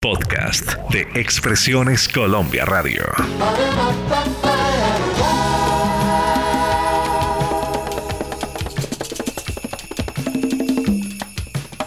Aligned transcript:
Podcast 0.00 0.76
de 0.92 1.00
Expresiones 1.20 2.08
Colombia 2.08 2.64
Radio. 2.64 3.02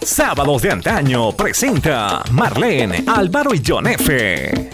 Sábados 0.02 0.62
de 0.62 0.72
antaño 0.72 1.32
presenta 1.32 2.22
Marlene, 2.34 3.06
Álvaro 3.08 3.54
y 3.54 3.62
John 3.66 3.88
F. 3.88 4.71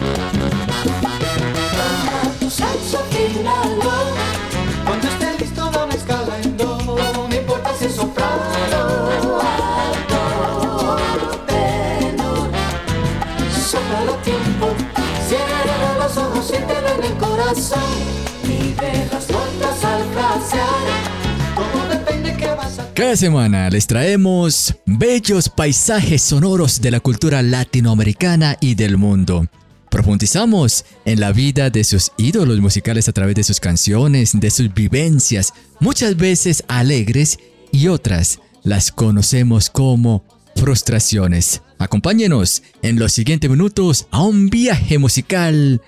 Cada 22.98 23.14
semana 23.14 23.70
les 23.70 23.86
traemos 23.86 24.74
bellos 24.84 25.48
paisajes 25.48 26.20
sonoros 26.20 26.80
de 26.80 26.90
la 26.90 26.98
cultura 26.98 27.42
latinoamericana 27.42 28.56
y 28.60 28.74
del 28.74 28.98
mundo. 28.98 29.46
Profundizamos 29.88 30.84
en 31.04 31.20
la 31.20 31.30
vida 31.30 31.70
de 31.70 31.84
sus 31.84 32.10
ídolos 32.16 32.58
musicales 32.58 33.08
a 33.08 33.12
través 33.12 33.36
de 33.36 33.44
sus 33.44 33.60
canciones, 33.60 34.32
de 34.40 34.50
sus 34.50 34.74
vivencias, 34.74 35.54
muchas 35.78 36.16
veces 36.16 36.64
alegres 36.66 37.38
y 37.70 37.86
otras 37.86 38.40
las 38.64 38.90
conocemos 38.90 39.70
como 39.70 40.24
frustraciones. 40.56 41.62
Acompáñenos 41.78 42.64
en 42.82 42.98
los 42.98 43.12
siguientes 43.12 43.48
minutos 43.48 44.08
a 44.10 44.24
un 44.24 44.50
viaje 44.50 44.98
musical 44.98 45.80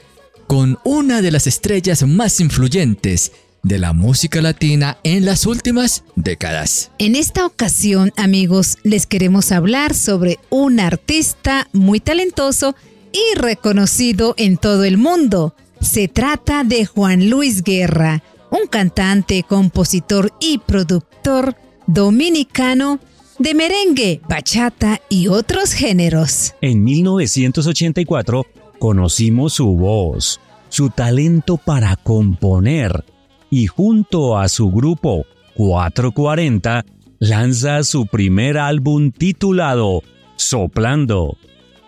con 0.46 0.78
una 0.84 1.22
de 1.22 1.32
las 1.32 1.48
estrellas 1.48 2.06
más 2.06 2.38
influyentes 2.38 3.32
de 3.62 3.78
la 3.78 3.92
música 3.92 4.40
latina 4.40 4.98
en 5.04 5.24
las 5.24 5.46
últimas 5.46 6.04
décadas. 6.16 6.90
En 6.98 7.16
esta 7.16 7.46
ocasión, 7.46 8.12
amigos, 8.16 8.78
les 8.82 9.06
queremos 9.06 9.52
hablar 9.52 9.94
sobre 9.94 10.38
un 10.50 10.80
artista 10.80 11.68
muy 11.72 12.00
talentoso 12.00 12.74
y 13.12 13.38
reconocido 13.38 14.34
en 14.36 14.56
todo 14.56 14.84
el 14.84 14.96
mundo. 14.96 15.54
Se 15.80 16.08
trata 16.08 16.64
de 16.64 16.86
Juan 16.86 17.28
Luis 17.28 17.62
Guerra, 17.62 18.22
un 18.50 18.66
cantante, 18.68 19.42
compositor 19.42 20.32
y 20.40 20.58
productor 20.58 21.56
dominicano 21.86 23.00
de 23.38 23.54
merengue, 23.54 24.20
bachata 24.28 25.00
y 25.08 25.28
otros 25.28 25.72
géneros. 25.72 26.54
En 26.60 26.84
1984 26.84 28.46
conocimos 28.78 29.54
su 29.54 29.66
voz, 29.76 30.40
su 30.68 30.90
talento 30.90 31.56
para 31.56 31.96
componer 31.96 33.04
y 33.50 33.66
junto 33.66 34.38
a 34.38 34.48
su 34.48 34.70
grupo 34.70 35.26
440 35.56 36.84
lanza 37.18 37.82
su 37.84 38.06
primer 38.06 38.56
álbum 38.56 39.10
titulado 39.10 40.02
Soplando, 40.36 41.36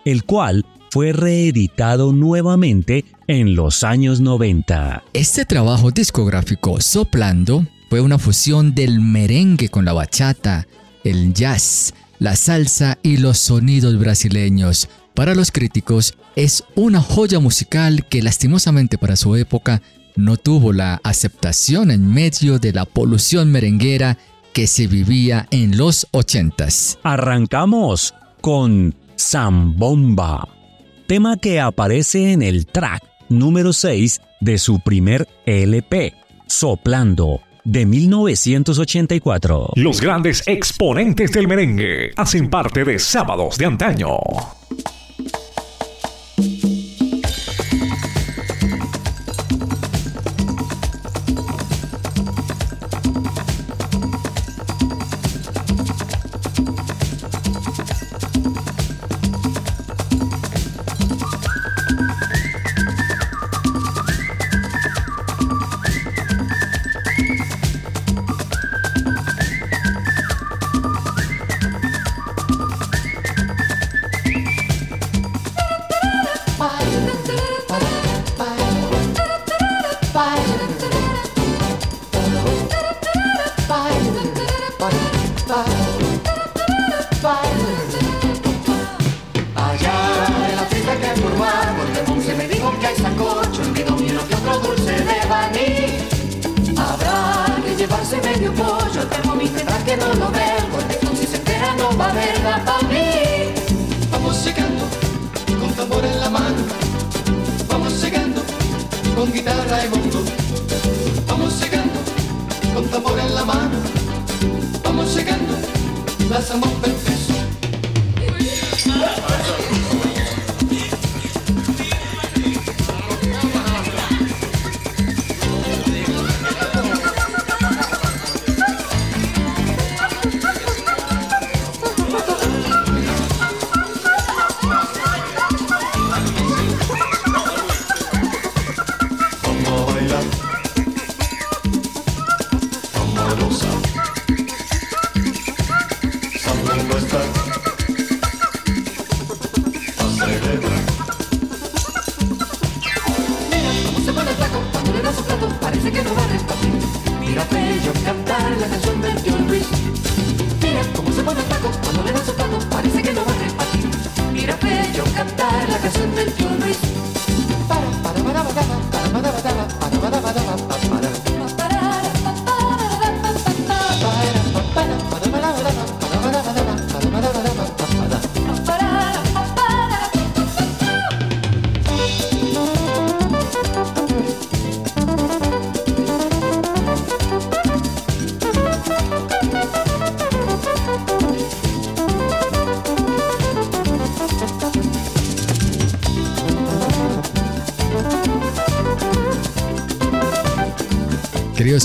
el 0.05 0.25
cual 0.25 0.67
fue 0.91 1.13
reeditado 1.13 2.13
nuevamente 2.13 3.07
en 3.27 3.55
los 3.55 3.83
años 3.83 4.21
90. 4.21 5.05
Este 5.15 5.47
trabajo 5.47 5.91
discográfico, 5.91 6.83
Soplando, 6.83 7.67
fue 7.89 8.03
una 8.03 8.19
fusión 8.19 8.75
del 8.75 9.01
merengue 9.01 9.71
con 9.71 9.87
la 9.87 9.95
bachata, 9.95 10.67
el 11.03 11.33
jazz, 11.33 11.95
la 12.19 12.37
salsa 12.37 12.99
y 13.03 13.17
los 13.17 13.39
sonidos 13.39 13.99
brasileños. 13.99 14.89
Para 15.15 15.35
los 15.35 15.51
críticos, 15.51 16.15
es 16.37 16.65
una 16.75 17.01
joya 17.01 17.39
musical 17.39 18.07
que 18.07 18.23
lastimosamente 18.23 18.99
para 18.99 19.17
su 19.17 19.37
época 19.37 19.81
no 20.17 20.37
tuvo 20.37 20.73
la 20.73 21.01
aceptación 21.03 21.91
en 21.91 22.13
medio 22.13 22.59
de 22.59 22.73
la 22.73 22.85
polución 22.85 23.51
merenguera 23.51 24.19
que 24.53 24.67
se 24.67 24.87
vivía 24.87 25.47
en 25.51 25.77
los 25.77 26.07
ochentas. 26.11 26.99
Arrancamos 27.03 28.15
con 28.41 28.95
Zambomba, 29.19 30.49
tema 31.07 31.37
que 31.37 31.61
aparece 31.61 32.33
en 32.33 32.43
el 32.43 32.67
track 32.67 33.03
número 33.29 33.73
6 33.73 34.21
de 34.41 34.59
su 34.59 34.81
primer 34.81 35.29
LP, 35.47 36.15
Soplando, 36.47 37.41
de 37.65 37.87
1984. 37.87 39.71
Los 39.77 40.01
grandes 40.01 40.43
exponentes 40.47 41.33
del 41.33 41.49
merengue 41.49 42.11
hacen 42.17 42.51
parte 42.51 42.85
de 42.85 42.99
Sábados 42.99 43.57
de 43.57 43.67
antaño. 43.67 44.19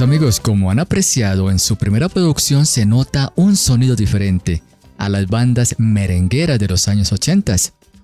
Amigos, 0.02 0.40
como 0.40 0.70
han 0.70 0.78
apreciado, 0.78 1.50
en 1.50 1.58
su 1.58 1.76
primera 1.76 2.08
producción 2.08 2.68
se 2.68 2.86
nota 2.86 3.34
un 3.36 3.56
sonido 3.56 3.96
diferente 3.96 4.62
a 4.98 5.10
las 5.10 5.26
bandas 5.28 5.74
merengueras 5.80 6.60
de 6.60 6.68
los 6.68 6.88
años 6.88 7.12
80. 7.12 7.56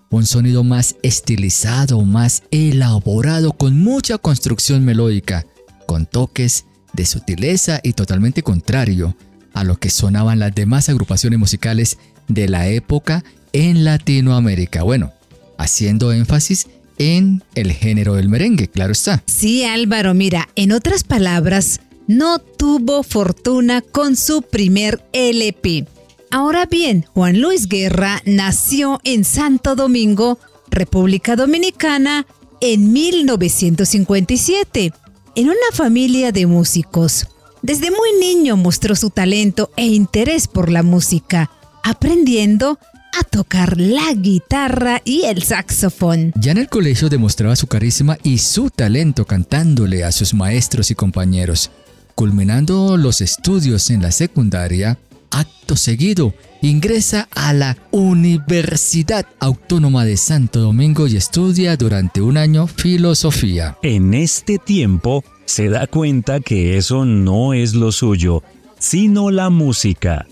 Un 0.10 0.26
sonido 0.26 0.64
más 0.64 0.96
estilizado, 1.04 2.02
más 2.02 2.44
elaborado, 2.50 3.52
con 3.54 3.80
mucha 3.80 4.18
construcción 4.18 4.84
melódica, 4.84 5.46
con 5.86 6.08
toques 6.08 6.66
de 6.94 7.06
sutileza 7.06 7.80
y 7.84 7.94
totalmente 7.94 8.42
contrario 8.42 9.16
a 9.54 9.64
lo 9.64 9.78
que 9.78 9.92
sonaban 9.92 10.40
las 10.40 10.56
demás 10.56 10.90
agrupaciones 10.90 11.38
musicales 11.38 12.00
de 12.28 12.50
la 12.50 12.68
época 12.70 13.24
en 13.52 13.84
Latinoamérica. 13.84 14.82
Bueno, 14.82 15.14
haciendo 15.60 16.12
énfasis 16.12 16.68
en 16.98 17.44
el 17.56 17.72
género 17.72 18.16
del 18.16 18.30
merengue, 18.30 18.68
claro 18.68 18.92
está. 18.92 19.24
Sí, 19.26 19.64
Álvaro, 19.64 20.14
mira, 20.14 20.50
en 20.56 20.72
otras 20.72 21.04
palabras, 21.04 21.82
no 22.08 22.40
tuvo 22.40 23.04
fortuna 23.04 23.82
con 23.82 24.16
su 24.16 24.42
primer 24.42 25.04
LP. 25.14 25.88
Ahora 26.32 26.66
bien, 26.66 27.06
Juan 27.14 27.42
Luis 27.42 27.68
Guerra 27.68 28.22
nació 28.26 29.00
en 29.04 29.24
Santo 29.24 29.76
Domingo, 29.76 30.40
República 30.70 31.36
Dominicana, 31.36 32.26
en 32.60 32.92
1957, 32.92 34.94
en 35.36 35.46
una 35.46 35.56
familia 35.74 36.32
de 36.32 36.48
músicos. 36.48 37.28
Desde 37.62 37.92
muy 37.92 38.10
niño 38.20 38.58
mostró 38.58 38.96
su 38.96 39.10
talento 39.10 39.70
e 39.78 39.86
interés 39.86 40.48
por 40.48 40.72
la 40.72 40.84
música, 40.84 41.52
aprendiendo 41.84 42.80
a 43.20 43.24
tocar 43.24 43.80
la 43.80 44.14
guitarra 44.14 45.02
y 45.06 45.24
el 45.24 45.44
saxofón. 45.44 46.34
Ya 46.36 46.52
en 46.52 46.58
el 46.58 46.70
colegio 46.70 47.10
demostraba 47.10 47.56
su 47.56 47.68
carisma 47.68 48.18
y 48.24 48.40
su 48.40 48.70
talento 48.70 49.26
cantándole 49.26 50.04
a 50.04 50.12
sus 50.12 50.34
maestros 50.34 50.92
y 50.92 50.96
compañeros. 50.96 51.72
Culminando 52.16 52.98
los 52.98 53.22
estudios 53.22 53.90
en 53.90 54.02
la 54.02 54.12
secundaria, 54.12 54.98
acto 55.32 55.76
seguido 55.76 56.34
ingresa 56.62 57.28
a 57.32 57.54
la 57.54 57.78
Universidad 57.92 59.26
Autónoma 59.40 60.06
de 60.06 60.16
Santo 60.16 60.60
Domingo 60.60 61.08
y 61.08 61.18
estudia 61.18 61.76
durante 61.76 62.22
un 62.22 62.38
año 62.38 62.68
filosofía. 62.68 63.78
En 63.82 64.14
este 64.14 64.60
tiempo 64.60 65.24
se 65.46 65.70
da 65.70 65.88
cuenta 65.88 66.40
que 66.40 66.78
eso 66.78 67.04
no 67.04 67.54
es 67.54 67.74
lo 67.74 67.92
suyo, 67.92 68.44
sino 68.80 69.32
la 69.32 69.50
música, 69.50 70.26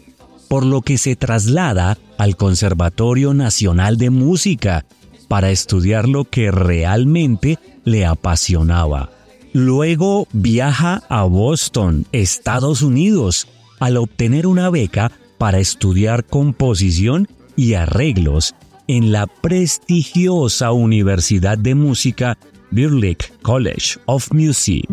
por 0.51 0.65
lo 0.65 0.81
que 0.81 0.97
se 0.97 1.15
traslada 1.15 1.97
al 2.17 2.35
Conservatorio 2.35 3.33
Nacional 3.33 3.95
de 3.95 4.09
Música 4.09 4.83
para 5.29 5.49
estudiar 5.49 6.09
lo 6.09 6.25
que 6.25 6.51
realmente 6.51 7.57
le 7.85 8.05
apasionaba. 8.05 9.11
Luego 9.53 10.27
viaja 10.33 11.03
a 11.07 11.23
Boston, 11.23 12.05
Estados 12.11 12.81
Unidos, 12.81 13.47
al 13.79 13.95
obtener 13.95 14.45
una 14.45 14.69
beca 14.69 15.13
para 15.37 15.59
estudiar 15.59 16.25
composición 16.25 17.29
y 17.55 17.75
arreglos 17.75 18.53
en 18.89 19.13
la 19.13 19.27
prestigiosa 19.27 20.73
Universidad 20.73 21.57
de 21.57 21.75
Música 21.75 22.37
Birklick 22.71 23.41
College 23.41 23.99
of 24.05 24.33
Music. 24.33 24.85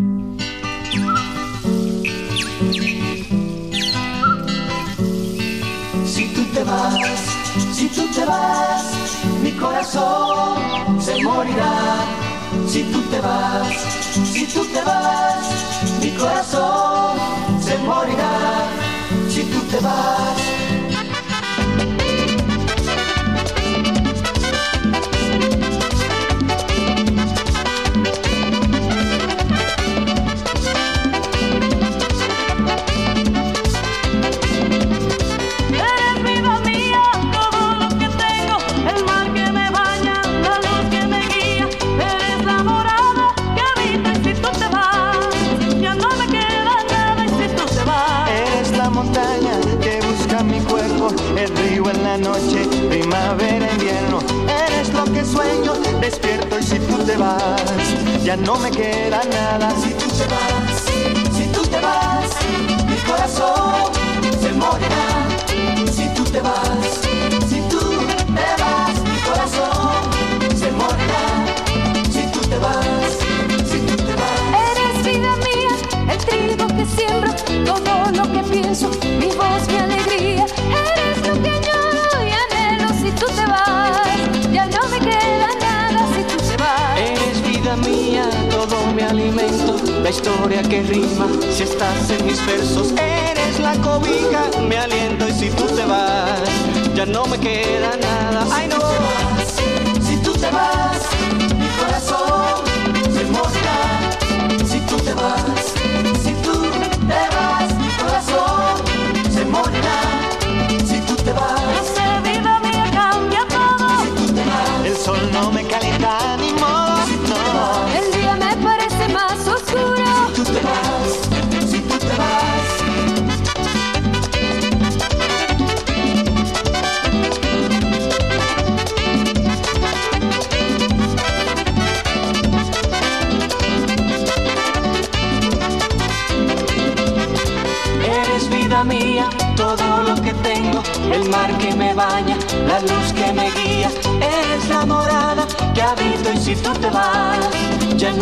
Vas, 8.29 8.85
mi 9.43 9.53
corazón 9.53 11.01
se 11.01 11.23
morirá. 11.23 11.75
Si 12.67 12.83
tú 12.93 13.01
te 13.11 13.21
vas, 13.21 13.77
si 14.33 14.47
tú 14.47 14.65
te 14.73 14.81
vas, 14.83 15.47
mi 16.01 16.11
corazón 16.13 17.19
se 17.61 17.79
morirá. 17.79 18.35
Si 19.29 19.43
tú 19.45 19.61
te 19.71 19.79
vas. 19.81 20.38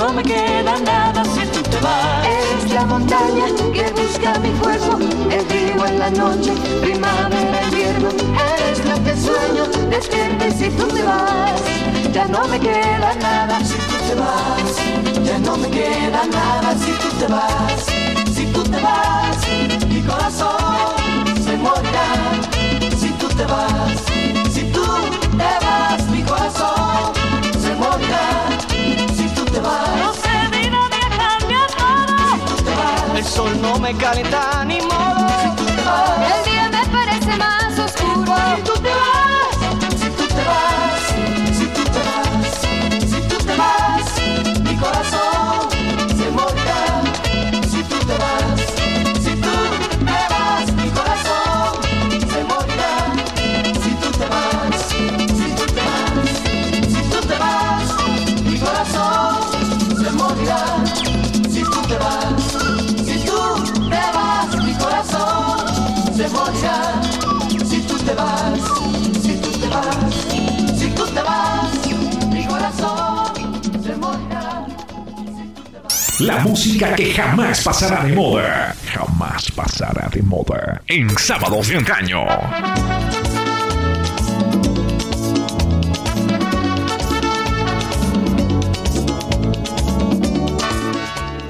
No 0.06 0.12
me 0.12 0.22
queda 0.22 0.78
nada 0.78 1.25
si 1.25 1.40
tú 1.46 1.60
te 1.62 1.78
vas. 1.80 2.26
Eres 2.26 2.72
la 2.72 2.84
montaña 2.86 3.46
que 3.75 3.90
busca 4.00 4.38
mi 4.38 4.50
cuerpo, 4.60 4.98
el 5.30 5.48
río 5.50 5.86
en 5.86 5.98
la 5.98 6.10
noche, 6.10 6.52
primavera, 6.80 7.62
invierno. 7.64 8.08
Eres 8.54 8.84
lo 8.84 8.96
que 9.04 9.16
sueño, 9.16 9.64
despierta 9.90 10.50
si 10.50 10.68
tú 10.70 10.86
te 10.86 11.02
vas, 11.02 11.60
ya 12.12 12.25
no 12.26 12.46
me 12.46 12.58
queda 12.60 13.14
nada 13.20 13.58
si 13.64 13.75
tú 13.90 13.96
te 14.08 14.14
vas, 14.22 15.26
ya 15.26 15.38
no 15.38 15.56
me 15.56 15.68
queda 15.70 16.20
nada 16.32 16.75
si 16.82 16.92
tú 17.02 17.08
te 17.18 17.26
vas, 17.26 17.86
si 18.34 18.46
tú 18.46 18.62
te 18.62 18.80
vas, 18.80 19.38
mi 19.88 20.02
corazón 20.02 21.25
se 21.44 21.56
morirá. 21.56 22.08
Si 23.00 23.08
tú 23.20 23.26
te 23.28 23.44
vas, 23.44 24.15
sol 33.37 33.61
no 33.61 33.78
me 33.78 33.95
calienta 33.95 34.64
ni 34.64 34.81
modo. 34.81 35.26
El 36.35 36.40
día 36.50 36.71
me 36.71 36.85
parece 36.87 37.37
más 37.37 37.78
oscuro. 37.78 38.35
Si 38.57 38.62
tú 38.62 38.73
te 38.81 38.88
vas, 38.88 39.05
La 76.26 76.40
música 76.40 76.92
que 76.97 77.14
jamás 77.14 77.62
pasará 77.62 78.02
de 78.02 78.12
moda. 78.12 78.75
Jamás 78.92 79.49
pasará 79.52 80.09
de 80.09 80.23
moda. 80.23 80.83
En 80.88 81.09
sábados 81.16 81.68
de 81.68 81.76
antaño. 81.76 82.26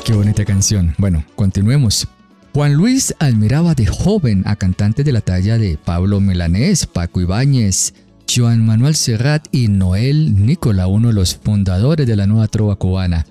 Qué 0.04 0.12
bonita 0.12 0.45
canción. 0.45 0.95
Bueno, 0.99 1.25
continuemos. 1.37 2.06
Juan 2.52 2.75
Luis 2.75 3.14
admiraba 3.18 3.75
de 3.75 3.87
joven 3.87 4.42
a 4.45 4.56
cantantes 4.56 5.06
de 5.06 5.12
la 5.12 5.23
talla 5.23 5.56
de 5.56 5.78
Pablo 5.83 6.21
Milanés, 6.21 6.85
Paco 6.85 7.23
Ibáñez, 7.23 7.95
Joan 8.28 8.66
Manuel 8.66 8.95
Serrat 8.95 9.47
y 9.52 9.68
Noel 9.68 10.45
Nicola, 10.45 10.87
uno 10.87 11.09
de 11.09 11.14
los 11.14 11.35
fundadores 11.35 12.06
de 12.06 12.16
la 12.16 12.26
nueva 12.26 12.49
trova 12.49 12.76
cubana. 12.76 13.25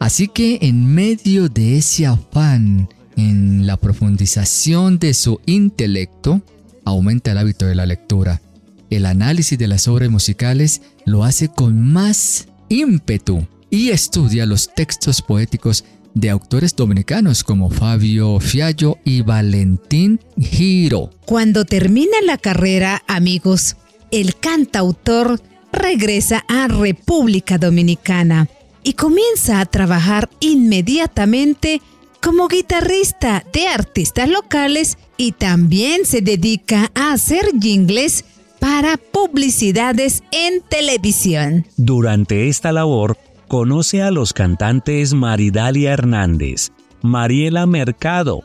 Así 0.00 0.28
que 0.28 0.58
en 0.62 0.94
medio 0.94 1.50
de 1.50 1.76
ese 1.76 2.06
afán 2.06 2.88
en 3.18 3.66
la 3.66 3.76
profundización 3.76 4.98
de 4.98 5.12
su 5.12 5.40
intelecto, 5.44 6.40
aumenta 6.86 7.32
el 7.32 7.38
hábito 7.38 7.66
de 7.66 7.74
la 7.74 7.84
lectura. 7.84 8.40
El 8.88 9.04
análisis 9.04 9.58
de 9.58 9.68
las 9.68 9.88
obras 9.88 10.08
musicales 10.08 10.80
lo 11.04 11.22
hace 11.22 11.48
con 11.48 11.92
más 11.92 12.48
ímpetu 12.70 13.46
y 13.68 13.90
estudia 13.90 14.46
los 14.46 14.74
textos 14.74 15.20
poéticos 15.20 15.84
de 16.14 16.30
autores 16.30 16.74
dominicanos 16.74 17.44
como 17.44 17.68
Fabio 17.68 18.40
Fiallo 18.40 18.96
y 19.04 19.20
Valentín 19.20 20.18
Giro. 20.38 21.10
Cuando 21.26 21.66
termina 21.66 22.16
la 22.24 22.38
carrera, 22.38 23.02
amigos, 23.06 23.76
el 24.10 24.34
cantautor 24.36 25.42
regresa 25.72 26.42
a 26.48 26.68
República 26.68 27.58
Dominicana 27.58 28.48
y 28.82 28.94
comienza 28.94 29.60
a 29.60 29.66
trabajar 29.66 30.28
inmediatamente 30.40 31.80
como 32.20 32.48
guitarrista 32.48 33.44
de 33.52 33.68
artistas 33.68 34.28
locales 34.28 34.98
y 35.16 35.32
también 35.32 36.04
se 36.04 36.20
dedica 36.20 36.90
a 36.94 37.12
hacer 37.12 37.46
jingles 37.60 38.24
para 38.58 38.98
publicidades 38.98 40.22
en 40.30 40.60
televisión. 40.62 41.66
Durante 41.76 42.48
esta 42.48 42.72
labor, 42.72 43.16
conoce 43.48 44.02
a 44.02 44.10
los 44.10 44.32
cantantes 44.32 45.14
Maridalia 45.14 45.92
Hernández, 45.92 46.70
Mariela 47.02 47.66
Mercado 47.66 48.42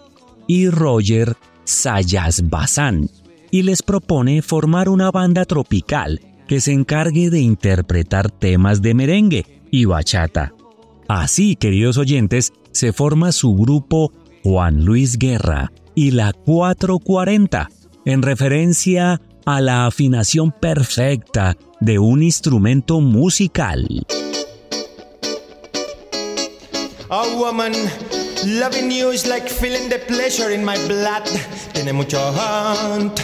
y 0.47 0.69
Roger 0.69 1.35
Sayas 1.65 2.49
Bazán 2.49 3.09
y 3.51 3.63
les 3.63 3.83
propone 3.83 4.41
formar 4.41 4.89
una 4.89 5.11
banda 5.11 5.45
tropical 5.45 6.21
que 6.47 6.61
se 6.61 6.71
encargue 6.71 7.29
de 7.29 7.39
interpretar 7.39 8.31
temas 8.31 8.81
de 8.81 8.93
merengue 8.93 9.54
y 9.71 9.85
bachata. 9.85 10.53
Así, 11.07 11.55
queridos 11.55 11.97
oyentes, 11.97 12.53
se 12.71 12.93
forma 12.93 13.31
su 13.31 13.55
grupo 13.55 14.11
Juan 14.43 14.83
Luis 14.85 15.17
Guerra 15.17 15.71
y 15.95 16.11
la 16.11 16.33
440, 16.33 17.69
en 18.05 18.21
referencia 18.21 19.21
a 19.45 19.61
la 19.61 19.85
afinación 19.85 20.51
perfecta 20.51 21.55
de 21.79 21.99
un 21.99 22.23
instrumento 22.23 22.99
musical. 22.99 24.05
A 27.09 27.23
woman 27.37 27.73
loving 28.45 28.89
you 28.89 29.11
is 29.11 29.27
like 29.27 29.47
feeling 29.47 29.89
the 29.89 29.99
pleasure 29.99 30.51
in 30.53 30.65
my 30.65 30.75
blood. 30.87 31.23
Tiene 31.73 31.93
mucho 31.93 32.19
hunt, 32.31 33.19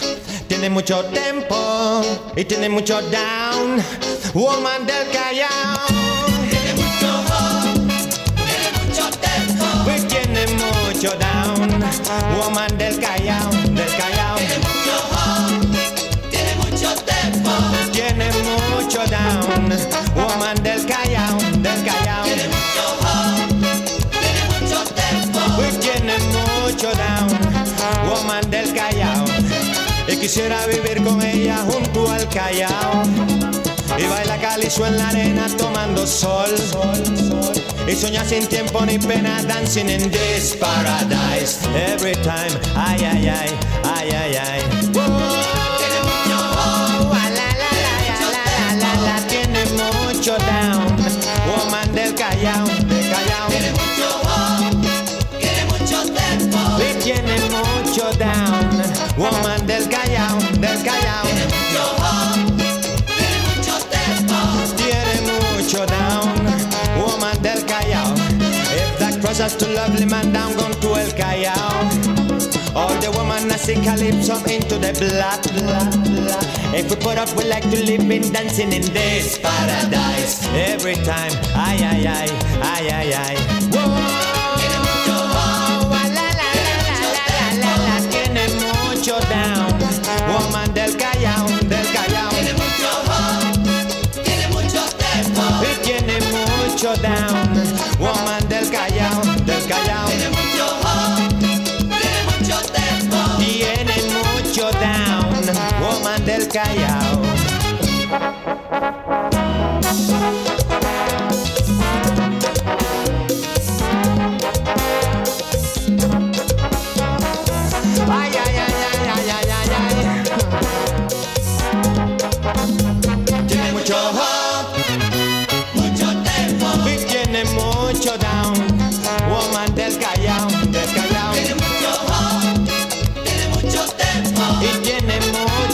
tiene 0.48 0.70
mucho 0.70 1.04
tempo 1.06 2.02
y 2.36 2.44
tiene 2.44 2.68
mucho 2.68 3.00
down. 3.10 3.82
Woman 4.34 4.86
del 4.86 5.08
Callao. 5.12 6.01
Mucho 11.02 11.18
down. 11.18 11.82
Woman 12.38 12.78
del 12.78 13.00
Callao, 13.00 13.50
del 13.50 13.90
Callao. 13.96 14.36
Tiene 14.36 14.58
mucho 14.58 14.94
hunt, 15.10 15.76
tiene 16.30 16.54
mucho 16.54 16.94
tempo. 17.02 17.50
Tiene 17.92 18.30
mucho 18.30 19.00
down. 19.10 19.76
Woman 20.14 20.62
del 20.62 20.86
Callao, 20.86 21.38
del 21.58 21.84
Callao. 21.84 22.24
Tiene 22.24 22.46
mucho 22.46 22.62
pues 25.56 25.80
tiene 25.80 26.16
mucho 26.18 26.90
down, 26.92 27.28
woman 28.08 28.48
del 28.50 28.72
Callao. 28.72 29.24
Y 30.06 30.16
quisiera 30.16 30.66
vivir 30.66 31.02
con 31.02 31.20
ella 31.20 31.58
junto 31.66 32.10
al 32.10 32.28
Callao. 32.28 33.02
Y 33.98 34.04
baila 34.04 34.38
en 34.60 34.98
la 34.98 35.08
arena 35.08 35.46
tomando 35.56 36.06
sol. 36.06 36.50
Y 37.88 37.94
sueña 37.94 38.24
sin 38.24 38.46
tiempo 38.46 38.84
ni 38.84 38.98
pena 38.98 39.42
dancing 39.42 39.88
in 39.88 40.10
this 40.10 40.56
paradise. 40.56 41.58
Every 41.74 42.12
time, 42.22 42.52
ay, 42.76 43.02
ay, 43.02 43.28
ay, 43.28 43.58
ay, 43.84 44.10
ay, 44.10 44.36
ay. 44.36 45.01
If 69.44 69.60
a 69.60 69.66
lovely 69.74 70.06
man 70.06 70.32
down, 70.32 70.56
gone 70.56 70.70
to 70.70 70.88
El 70.94 71.10
Callao. 71.18 71.90
All 72.76 72.94
the 73.02 73.10
woman 73.10 73.50
I 73.50 73.56
see 73.56 73.74
calypso 73.74 74.36
into 74.46 74.78
the 74.78 74.94
blood. 74.94 75.42
If 76.72 76.88
we 76.88 76.96
put 76.96 77.18
up, 77.18 77.28
we 77.36 77.44
like 77.50 77.64
to 77.64 77.84
live 77.84 78.08
in 78.08 78.32
dancing 78.32 78.72
in 78.72 78.82
this 78.94 79.38
paradise. 79.38 80.46
Every 80.54 80.94
time, 80.94 81.32
ay, 81.58 81.82
ay, 81.82 82.06
ay, 82.06 82.28
ay, 82.62 82.86
ay, 82.86 83.12
ay. 83.12 83.36
Whoa. 83.74 83.90
Tiene 84.62 84.78
mucho 84.78 85.10
la, 85.10 86.06
la, 86.06 86.26
la, 86.38 86.50
la, 86.62 87.02
la, 87.18 87.46
la, 87.58 87.72
la, 87.82 87.96
tiene 88.14 88.46
mucho 88.62 89.18
down. 89.26 89.74
Woman 90.30 90.72
del 90.72 90.96
Callao, 90.96 91.48
del 91.66 91.86
Callao. 91.90 92.30
Tiene 92.30 92.52
mucho 92.54 92.90
tiene 94.22 94.46
mucho 94.54 94.82
tempo. 95.02 95.42
Tiene 95.82 96.20
mucho 96.30 96.94
down. 97.02 97.51
Vizcaya. 106.52 106.91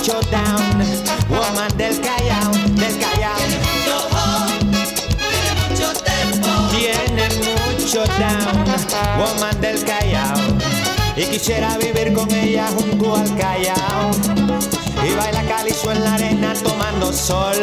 Mucho 0.08 0.20
down. 0.30 0.80
Woman 1.28 1.76
del 1.76 2.00
Callao, 2.00 2.52
del 2.52 2.98
Callao. 2.98 3.36
Tiene 3.36 3.58
mucho 3.68 4.08
tiene 5.28 5.52
mucho 5.68 5.92
tempo. 6.02 6.48
Tiene 6.70 7.28
mucho 7.78 8.04
down. 8.18 9.18
Woman 9.18 9.60
del 9.60 9.84
Callao. 9.84 10.38
Y 11.16 11.24
quisiera 11.24 11.76
vivir 11.78 12.12
con 12.12 12.30
ella 12.30 12.68
junto 12.68 13.16
al 13.16 13.36
Callao 13.36 14.12
Y 15.04 15.16
baila 15.16 15.42
calizo 15.48 15.90
en 15.90 16.04
la 16.04 16.14
arena 16.14 16.54
tomando 16.62 17.12
sol 17.12 17.56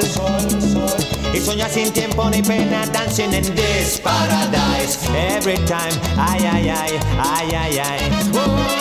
Y 1.33 1.39
sueña 1.39 1.69
sin 1.69 1.93
tiempo 1.93 2.29
ni 2.29 2.41
pena 2.41 2.85
Dancing 2.87 3.33
in 3.33 3.55
this 3.55 4.01
paradise 4.01 4.99
Every 5.15 5.55
time, 5.65 5.97
ay, 6.17 6.45
ay, 6.45 6.69
ay, 6.69 6.99
ay, 7.17 7.55
ay, 7.55 7.79
ay 7.79 8.74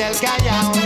del 0.00 0.18
Callao 0.18 0.79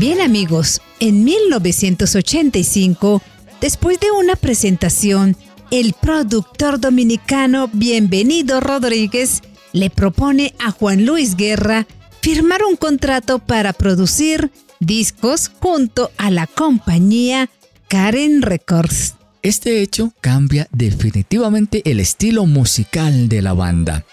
Bien 0.00 0.20
amigos, 0.22 0.80
en 0.98 1.24
1985, 1.24 3.20
después 3.60 4.00
de 4.00 4.10
una 4.10 4.34
presentación, 4.34 5.36
el 5.70 5.92
productor 5.92 6.80
dominicano 6.80 7.68
Bienvenido 7.70 8.60
Rodríguez 8.60 9.42
le 9.74 9.90
propone 9.90 10.54
a 10.58 10.70
Juan 10.70 11.04
Luis 11.04 11.36
Guerra 11.36 11.86
firmar 12.22 12.62
un 12.64 12.76
contrato 12.76 13.40
para 13.40 13.74
producir 13.74 14.50
discos 14.78 15.50
junto 15.60 16.10
a 16.16 16.30
la 16.30 16.46
compañía 16.46 17.50
Karen 17.88 18.40
Records. 18.40 19.16
Este 19.42 19.82
hecho 19.82 20.14
cambia 20.22 20.66
definitivamente 20.72 21.82
el 21.84 22.00
estilo 22.00 22.46
musical 22.46 23.28
de 23.28 23.42
la 23.42 23.52
banda, 23.52 24.06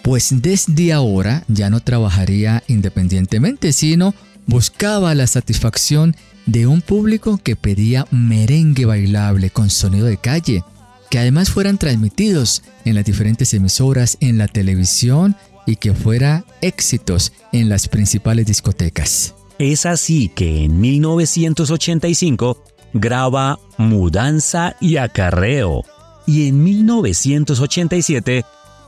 pues 0.00 0.40
desde 0.40 0.94
ahora 0.94 1.44
ya 1.48 1.68
no 1.68 1.80
trabajaría 1.80 2.62
independientemente, 2.66 3.74
sino 3.74 4.14
buscaba 4.46 5.14
la 5.14 5.26
satisfacción 5.26 6.16
de 6.46 6.66
un 6.66 6.80
público 6.80 7.38
que 7.42 7.56
pedía 7.56 8.06
merengue 8.10 8.84
bailable 8.84 9.50
con 9.50 9.70
sonido 9.70 10.06
de 10.06 10.16
calle, 10.16 10.62
que 11.10 11.18
además 11.18 11.50
fueran 11.50 11.78
transmitidos 11.78 12.62
en 12.84 12.94
las 12.94 13.04
diferentes 13.04 13.54
emisoras, 13.54 14.16
en 14.20 14.38
la 14.38 14.48
televisión 14.48 15.36
y 15.66 15.76
que 15.76 15.94
fuera 15.94 16.44
éxitos 16.60 17.32
en 17.52 17.68
las 17.68 17.88
principales 17.88 18.46
discotecas. 18.46 19.34
Es 19.58 19.86
así 19.86 20.28
que 20.28 20.64
en 20.64 20.80
1985 20.80 22.64
graba 22.92 23.58
Mudanza 23.78 24.76
y 24.80 24.96
Acarreo 24.96 25.84
y 26.26 26.48
en 26.48 26.62
1987 26.62 28.44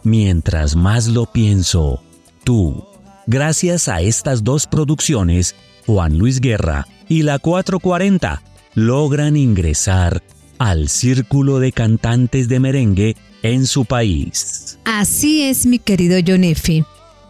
Mientras 0.07 0.77
más 0.77 1.09
lo 1.09 1.27
pienso, 1.27 2.01
tú. 2.45 2.87
Gracias 3.27 3.89
a 3.89 4.01
estas 4.01 4.45
dos 4.45 4.67
producciones, 4.67 5.55
Juan 5.87 6.17
Luis 6.17 6.41
Guerra 6.41 6.87
y 7.09 7.23
la 7.23 7.39
440 7.39 8.43
logran 8.75 9.37
ingresar 9.37 10.23
al 10.59 10.89
círculo 10.89 11.59
de 11.59 11.73
cantantes 11.73 12.49
de 12.49 12.61
merengue 12.61 13.17
en 13.43 13.67
su 13.67 13.85
país. 13.85 14.79
Así 14.85 15.43
es, 15.43 15.67
mi 15.67 15.79
querido 15.79 16.19
John. 16.27 16.45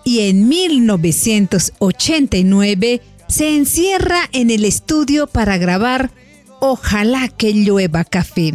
Y 0.04 0.20
en 0.20 0.46
1989 0.48 3.02
se 3.28 3.56
encierra 3.56 4.20
en 4.32 4.50
el 4.50 4.64
estudio 4.64 5.26
para 5.26 5.58
grabar 5.58 6.12
Ojalá 6.60 7.28
que 7.28 7.52
llueva 7.52 8.04
café. 8.04 8.54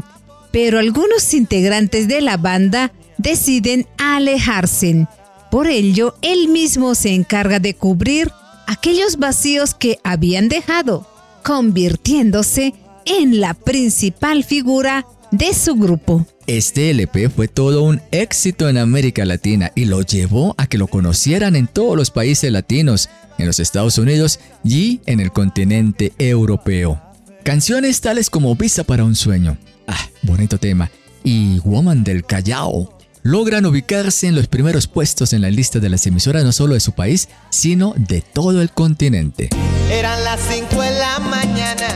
Pero 0.51 0.79
algunos 0.79 1.33
integrantes 1.33 2.07
de 2.07 2.21
la 2.21 2.37
banda 2.37 2.91
deciden 3.17 3.87
alejarse. 3.97 5.07
Por 5.51 5.67
ello, 5.67 6.15
él 6.21 6.47
mismo 6.47 6.95
se 6.95 7.13
encarga 7.13 7.59
de 7.59 7.73
cubrir 7.73 8.31
aquellos 8.67 9.17
vacíos 9.17 9.73
que 9.73 9.99
habían 10.01 10.47
dejado, 10.47 11.05
convirtiéndose 11.43 12.73
en 13.05 13.41
la 13.41 13.53
principal 13.53 14.45
figura 14.45 15.05
de 15.29 15.53
su 15.53 15.75
grupo. 15.75 16.25
Este 16.47 16.89
LP 16.91 17.27
fue 17.29 17.49
todo 17.49 17.83
un 17.83 18.01
éxito 18.11 18.69
en 18.69 18.77
América 18.77 19.25
Latina 19.25 19.73
y 19.75 19.85
lo 19.85 20.03
llevó 20.03 20.55
a 20.57 20.67
que 20.67 20.77
lo 20.77 20.87
conocieran 20.87 21.57
en 21.57 21.67
todos 21.67 21.97
los 21.97 22.11
países 22.11 22.49
latinos, 22.49 23.09
en 23.37 23.45
los 23.45 23.59
Estados 23.59 23.97
Unidos 23.97 24.39
y 24.63 25.01
en 25.05 25.19
el 25.19 25.33
continente 25.33 26.13
europeo. 26.17 27.01
Canciones 27.43 27.99
tales 27.99 28.29
como 28.29 28.55
Visa 28.55 28.85
para 28.85 29.03
un 29.03 29.15
sueño, 29.15 29.57
ah, 29.85 30.07
bonito 30.21 30.57
tema, 30.57 30.89
y 31.25 31.59
Woman 31.59 32.05
del 32.05 32.23
Callao 32.23 33.00
logran 33.23 33.65
ubicarse 33.65 34.27
en 34.27 34.35
los 34.35 34.47
primeros 34.47 34.87
puestos 34.87 35.33
en 35.33 35.41
la 35.41 35.49
lista 35.49 35.79
de 35.79 35.89
las 35.89 36.05
emisoras 36.07 36.43
no 36.43 36.51
solo 36.51 36.73
de 36.73 36.79
su 36.79 36.93
país, 36.93 37.29
sino 37.49 37.93
de 37.97 38.21
todo 38.21 38.61
el 38.61 38.71
continente. 38.71 39.49
Eran 39.89 40.23
las 40.23 40.39
5 40.49 40.81
de 40.81 40.91
la 40.91 41.19
mañana. 41.19 41.87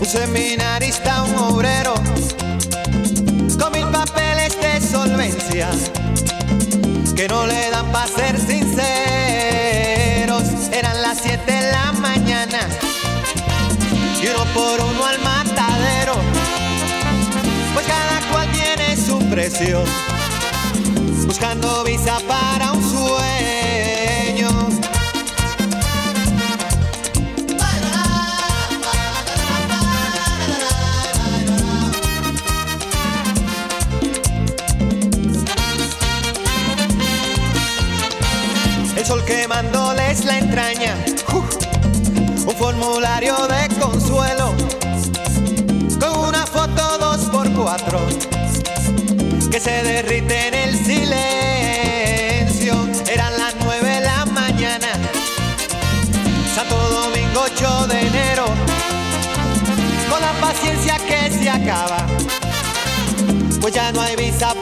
Un 0.00 0.06
seminarista, 0.06 1.24
un 1.24 1.34
obrero, 1.36 1.94
con 3.58 3.72
mil 3.72 3.86
papeles 3.90 4.56
de 4.60 4.80
solvencia, 4.80 5.68
que 7.16 7.26
no 7.28 7.46
le 7.46 7.70
dan 7.70 7.90
para 7.92 8.06
ser 8.06 8.38
sinceros. 8.38 8.78
Eran 10.72 11.02
las 11.02 11.18
7 11.20 11.52
de 11.52 11.72
la 11.72 11.92
mañana, 11.92 12.60
y 14.22 14.26
uno 14.28 14.44
por 14.54 14.80
uno 14.80 15.04
al 15.04 15.18
matadero, 15.18 15.37
buscando 21.24 21.84
visa 21.84 22.18
para 22.26 22.72
un 22.72 22.82
sueño. 22.82 24.48
El 38.96 39.06
sol 39.06 39.24
quemándoles 39.24 40.24
la 40.24 40.38
entraña, 40.38 40.96
un 42.44 42.56
formulario 42.56 43.36
de 43.46 43.68
consuelo. 43.76 44.52
Con 46.00 46.28
una 46.28 46.44
foto 46.44 46.98
dos 46.98 47.20
por 47.30 47.48
cuatro 47.52 48.00
que 49.50 49.60
se 49.60 49.82
derrite 49.82 50.48
en 50.48 50.54
el 50.54 50.76
silencio. 50.76 51.08
Eran 53.10 53.36
las 53.38 53.54
nueve 53.60 53.88
de 53.88 54.00
la 54.00 54.26
mañana, 54.26 54.88
Santo 56.54 56.76
Domingo 56.76 57.42
8 57.44 57.86
de 57.86 58.00
enero, 58.00 58.44
con 60.10 60.20
la 60.20 60.32
paciencia 60.40 60.98
que 60.98 61.30
se 61.30 61.48
acaba, 61.48 62.06
pues 63.60 63.72
ya 63.74 63.92
no 63.92 64.00
hay 64.02 64.16
visa 64.16 64.54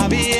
sabía. 0.00 0.39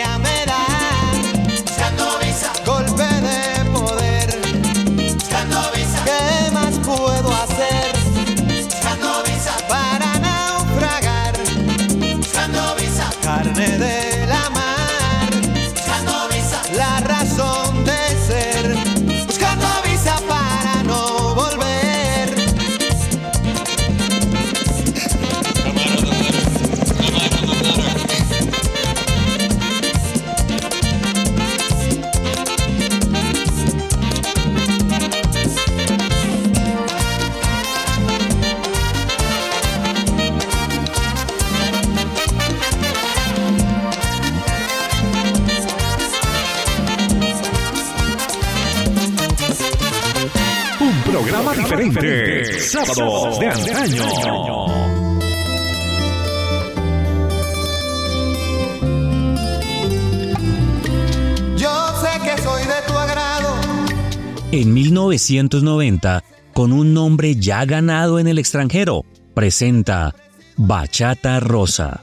De 53.40 53.46
antaño. 53.46 54.04
Yo 61.56 61.70
sé 62.00 62.20
que 62.22 62.42
soy 62.42 62.62
de 62.62 62.86
tu 62.86 62.92
agrado. 62.92 63.54
En 64.52 64.74
1990, 64.74 66.22
con 66.52 66.72
un 66.72 66.92
nombre 66.92 67.34
ya 67.36 67.64
ganado 67.64 68.18
en 68.18 68.28
el 68.28 68.38
extranjero, 68.38 69.04
presenta 69.32 70.14
Bachata 70.58 71.40
Rosa, 71.40 72.02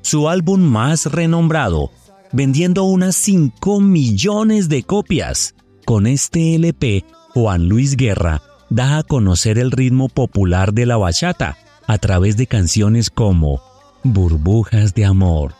su 0.00 0.28
álbum 0.28 0.60
más 0.62 1.06
renombrado, 1.06 1.92
vendiendo 2.32 2.82
unas 2.84 3.14
5 3.16 3.80
millones 3.80 4.68
de 4.68 4.82
copias. 4.82 5.54
Con 5.84 6.06
este 6.06 6.56
LP, 6.56 7.04
Juan 7.34 7.68
Luis 7.68 7.96
Guerra 7.96 8.42
da 8.74 8.98
a 8.98 9.02
conocer 9.02 9.58
el 9.58 9.70
ritmo 9.70 10.08
popular 10.08 10.72
de 10.72 10.86
la 10.86 10.96
bachata 10.96 11.58
a 11.86 11.98
través 11.98 12.36
de 12.36 12.46
canciones 12.46 13.10
como 13.10 13.60
Burbujas 14.02 14.94
de 14.94 15.04
Amor, 15.04 15.54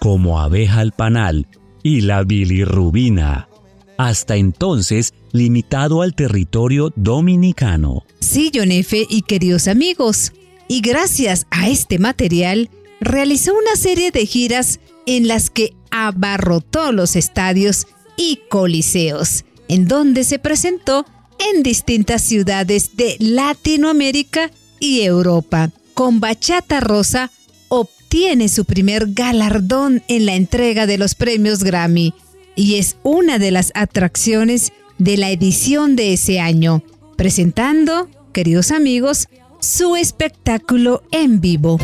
Como 0.00 0.40
Abeja 0.40 0.80
al 0.80 0.92
Panal 0.92 1.46
y 1.82 2.00
La 2.00 2.24
Bilirrubina. 2.24 3.48
Hasta 3.96 4.36
entonces 4.36 5.14
limitado 5.32 6.02
al 6.02 6.14
territorio 6.14 6.92
dominicano. 6.96 8.04
Sí, 8.18 8.50
John 8.52 8.72
F. 8.72 9.06
y 9.08 9.22
queridos 9.22 9.68
amigos. 9.68 10.32
Y 10.68 10.80
gracias 10.80 11.46
a 11.50 11.68
este 11.68 11.98
material, 11.98 12.70
realizó 13.00 13.52
una 13.54 13.76
serie 13.76 14.10
de 14.10 14.26
giras 14.26 14.80
en 15.06 15.28
las 15.28 15.50
que 15.50 15.74
abarrotó 15.90 16.92
los 16.92 17.14
estadios 17.16 17.86
y 18.16 18.40
coliseos, 18.48 19.44
en 19.68 19.86
donde 19.86 20.24
se 20.24 20.38
presentó 20.38 21.04
en 21.48 21.62
distintas 21.62 22.22
ciudades 22.22 22.96
de 22.96 23.16
Latinoamérica 23.18 24.50
y 24.78 25.02
Europa. 25.02 25.70
Con 25.94 26.20
Bachata 26.20 26.80
Rosa 26.80 27.30
obtiene 27.68 28.48
su 28.48 28.64
primer 28.64 29.12
galardón 29.12 30.02
en 30.08 30.26
la 30.26 30.34
entrega 30.34 30.86
de 30.86 30.98
los 30.98 31.14
premios 31.14 31.64
Grammy 31.64 32.14
y 32.56 32.76
es 32.76 32.96
una 33.02 33.38
de 33.38 33.50
las 33.50 33.72
atracciones 33.74 34.72
de 34.98 35.16
la 35.16 35.30
edición 35.30 35.96
de 35.96 36.12
ese 36.12 36.40
año, 36.40 36.82
presentando, 37.16 38.08
queridos 38.32 38.70
amigos, 38.70 39.28
su 39.60 39.96
espectáculo 39.96 41.02
en 41.10 41.40
vivo. 41.40 41.78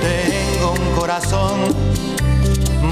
Tengo 0.00 0.72
un 0.72 0.94
corazón 0.96 1.89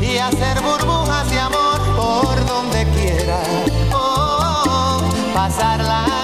y 0.00 0.18
hacer 0.18 0.60
burbujas 0.60 1.30
de 1.30 1.38
amor 1.38 1.78
por 1.96 2.46
donde 2.46 2.84
quiera. 2.94 3.42
Oh, 3.92 5.00
pasar 5.34 5.80
la 5.80 6.06
noche 6.06 6.21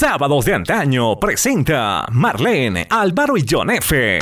Sábados 0.00 0.46
de 0.46 0.54
antaño 0.54 1.20
presenta 1.20 2.06
Marlene, 2.10 2.86
Álvaro 2.88 3.36
y 3.36 3.44
John 3.46 3.68
F. 3.68 4.18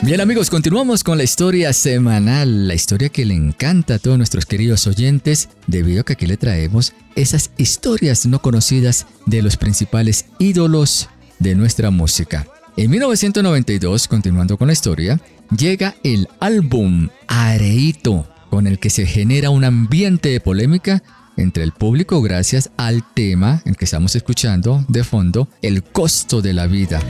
Bien 0.00 0.20
amigos, 0.22 0.48
continuamos 0.48 1.04
con 1.04 1.18
la 1.18 1.24
historia 1.24 1.74
semanal, 1.74 2.68
la 2.68 2.72
historia 2.72 3.10
que 3.10 3.26
le 3.26 3.34
encanta 3.34 3.96
a 3.96 3.98
todos 3.98 4.16
nuestros 4.16 4.46
queridos 4.46 4.86
oyentes, 4.86 5.50
debido 5.66 6.00
a 6.00 6.04
que 6.04 6.14
aquí 6.14 6.24
le 6.24 6.38
traemos 6.38 6.94
esas 7.14 7.50
historias 7.58 8.24
no 8.24 8.40
conocidas 8.40 9.06
de 9.26 9.42
los 9.42 9.58
principales 9.58 10.24
ídolos 10.38 11.10
de 11.38 11.54
nuestra 11.54 11.90
música. 11.90 12.46
En 12.78 12.90
1992, 12.90 14.08
continuando 14.08 14.56
con 14.56 14.68
la 14.68 14.72
historia, 14.72 15.20
llega 15.54 15.96
el 16.02 16.28
álbum 16.40 17.10
Areito, 17.26 18.26
con 18.50 18.66
el 18.66 18.78
que 18.78 18.90
se 18.90 19.06
genera 19.06 19.50
un 19.50 19.64
ambiente 19.64 20.28
de 20.28 20.40
polémica 20.40 21.02
entre 21.36 21.62
el 21.62 21.72
público 21.72 22.20
gracias 22.20 22.70
al 22.76 23.02
tema, 23.14 23.62
el 23.64 23.76
que 23.76 23.84
estamos 23.86 24.14
escuchando 24.16 24.84
de 24.88 25.04
fondo, 25.04 25.48
el 25.62 25.82
costo 25.84 26.42
de 26.42 26.52
la 26.52 26.66
vida. 26.66 27.00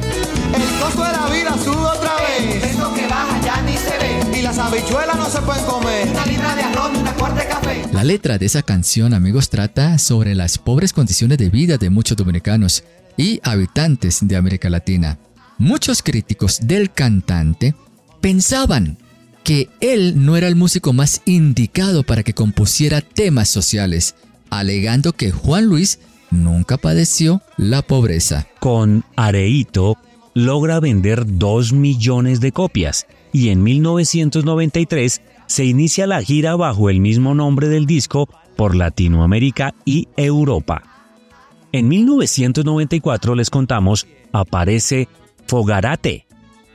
El 0.54 0.80
costo 0.80 1.02
de 1.02 1.12
la 1.12 1.26
vida 1.28 1.56
sube 1.64 1.76
otra 1.76 2.12
vez. 2.16 2.64
Eso 2.64 2.94
que 2.94 3.06
baja 3.08 3.40
ya 3.44 3.62
ni 3.62 3.76
se 3.76 3.98
ve. 3.98 4.38
Y 4.38 4.42
las 4.42 4.58
habichuelas 4.58 5.16
no 5.16 5.28
se 5.28 5.40
pueden 5.40 5.64
comer. 5.64 6.08
Una 6.08 6.26
libra 6.26 6.54
de 6.54 6.62
arroz 6.62 6.90
y 6.94 6.98
una 6.98 7.12
cuarta 7.14 7.40
de 7.40 7.48
café. 7.48 7.82
La 7.92 8.04
letra 8.04 8.38
de 8.38 8.46
esa 8.46 8.62
canción, 8.62 9.14
amigos, 9.14 9.50
trata 9.50 9.98
sobre 9.98 10.34
las 10.34 10.58
pobres 10.58 10.92
condiciones 10.92 11.38
de 11.38 11.48
vida 11.48 11.78
de 11.78 11.90
muchos 11.90 12.16
dominicanos 12.16 12.84
y 13.16 13.40
habitantes 13.42 14.18
de 14.22 14.36
América 14.36 14.70
Latina. 14.70 15.18
Muchos 15.58 16.02
críticos 16.02 16.60
del 16.62 16.92
cantante 16.92 17.74
pensaban 18.20 18.98
que 19.44 19.68
él 19.80 20.24
no 20.24 20.36
era 20.36 20.48
el 20.48 20.56
músico 20.56 20.92
más 20.92 21.22
indicado 21.24 22.02
para 22.02 22.22
que 22.22 22.34
compusiera 22.34 23.00
temas 23.00 23.48
sociales, 23.48 24.14
alegando 24.50 25.12
que 25.12 25.30
Juan 25.30 25.66
Luis 25.66 25.98
nunca 26.30 26.76
padeció 26.76 27.42
la 27.56 27.82
pobreza. 27.82 28.46
Con 28.60 29.04
Areito 29.16 29.96
logra 30.34 30.80
vender 30.80 31.24
2 31.26 31.72
millones 31.72 32.40
de 32.40 32.52
copias 32.52 33.06
y 33.32 33.48
en 33.48 33.62
1993 33.62 35.22
se 35.46 35.64
inicia 35.64 36.06
la 36.06 36.22
gira 36.22 36.54
bajo 36.56 36.90
el 36.90 37.00
mismo 37.00 37.34
nombre 37.34 37.68
del 37.68 37.86
disco 37.86 38.28
por 38.56 38.74
Latinoamérica 38.74 39.74
y 39.84 40.08
Europa. 40.16 40.82
En 41.72 41.88
1994 41.88 43.34
les 43.34 43.50
contamos, 43.50 44.06
aparece 44.32 45.08
Fogarate, 45.46 46.26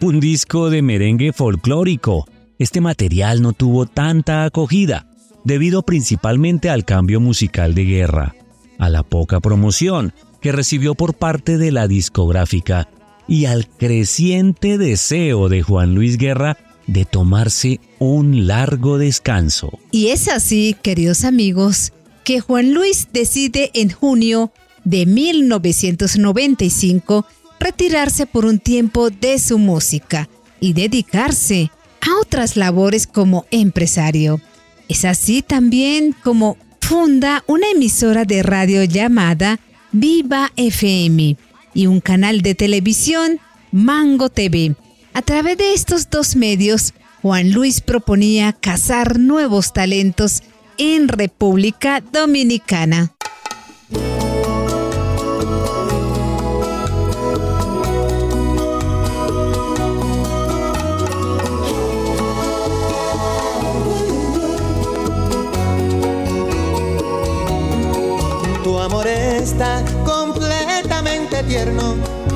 un 0.01 0.19
disco 0.19 0.69
de 0.69 0.81
merengue 0.81 1.33
folclórico. 1.33 2.25
Este 2.57 2.79
material 2.79 3.41
no 3.41 3.51
tuvo 3.53 3.85
tanta 3.85 4.45
acogida, 4.45 5.07
debido 5.43 5.83
principalmente 5.83 6.69
al 6.69 6.85
cambio 6.85 7.19
musical 7.19 7.75
de 7.75 7.83
guerra, 7.83 8.35
a 8.77 8.89
la 8.89 9.03
poca 9.03 9.41
promoción 9.41 10.13
que 10.41 10.51
recibió 10.51 10.95
por 10.95 11.13
parte 11.15 11.57
de 11.57 11.71
la 11.71 11.87
discográfica 11.87 12.89
y 13.27 13.45
al 13.45 13.67
creciente 13.67 14.77
deseo 14.77 15.49
de 15.49 15.63
Juan 15.63 15.95
Luis 15.95 16.17
Guerra 16.17 16.57
de 16.87 17.03
tomarse 17.03 17.81
un 17.99 18.47
largo 18.47 18.99
descanso. 18.99 19.79
Y 19.91 20.07
es 20.07 20.27
así, 20.27 20.75
queridos 20.81 21.23
amigos, 21.25 21.93
que 22.23 22.39
Juan 22.39 22.73
Luis 22.73 23.09
decide 23.11 23.71
en 23.73 23.89
junio 23.89 24.53
de 24.83 25.05
1995 25.05 27.25
retirarse 27.59 28.25
por 28.27 28.45
un 28.45 28.59
tiempo 28.59 29.09
de 29.09 29.39
su 29.39 29.57
música 29.57 30.29
y 30.59 30.73
dedicarse 30.73 31.71
a 32.05 32.19
otras 32.21 32.55
labores 32.55 33.07
como 33.07 33.45
empresario. 33.51 34.39
Es 34.87 35.05
así 35.05 35.41
también 35.41 36.15
como 36.23 36.57
funda 36.79 37.43
una 37.47 37.69
emisora 37.69 38.25
de 38.25 38.43
radio 38.43 38.83
llamada 38.83 39.59
Viva 39.91 40.51
FM 40.55 41.37
y 41.73 41.87
un 41.87 41.99
canal 41.99 42.41
de 42.41 42.55
televisión 42.55 43.39
Mango 43.71 44.29
TV. 44.29 44.75
A 45.13 45.21
través 45.21 45.57
de 45.57 45.73
estos 45.73 46.09
dos 46.09 46.35
medios, 46.35 46.93
Juan 47.21 47.51
Luis 47.51 47.81
proponía 47.81 48.53
cazar 48.53 49.19
nuevos 49.19 49.73
talentos 49.73 50.43
en 50.77 51.07
República 51.07 52.01
Dominicana. 52.01 53.13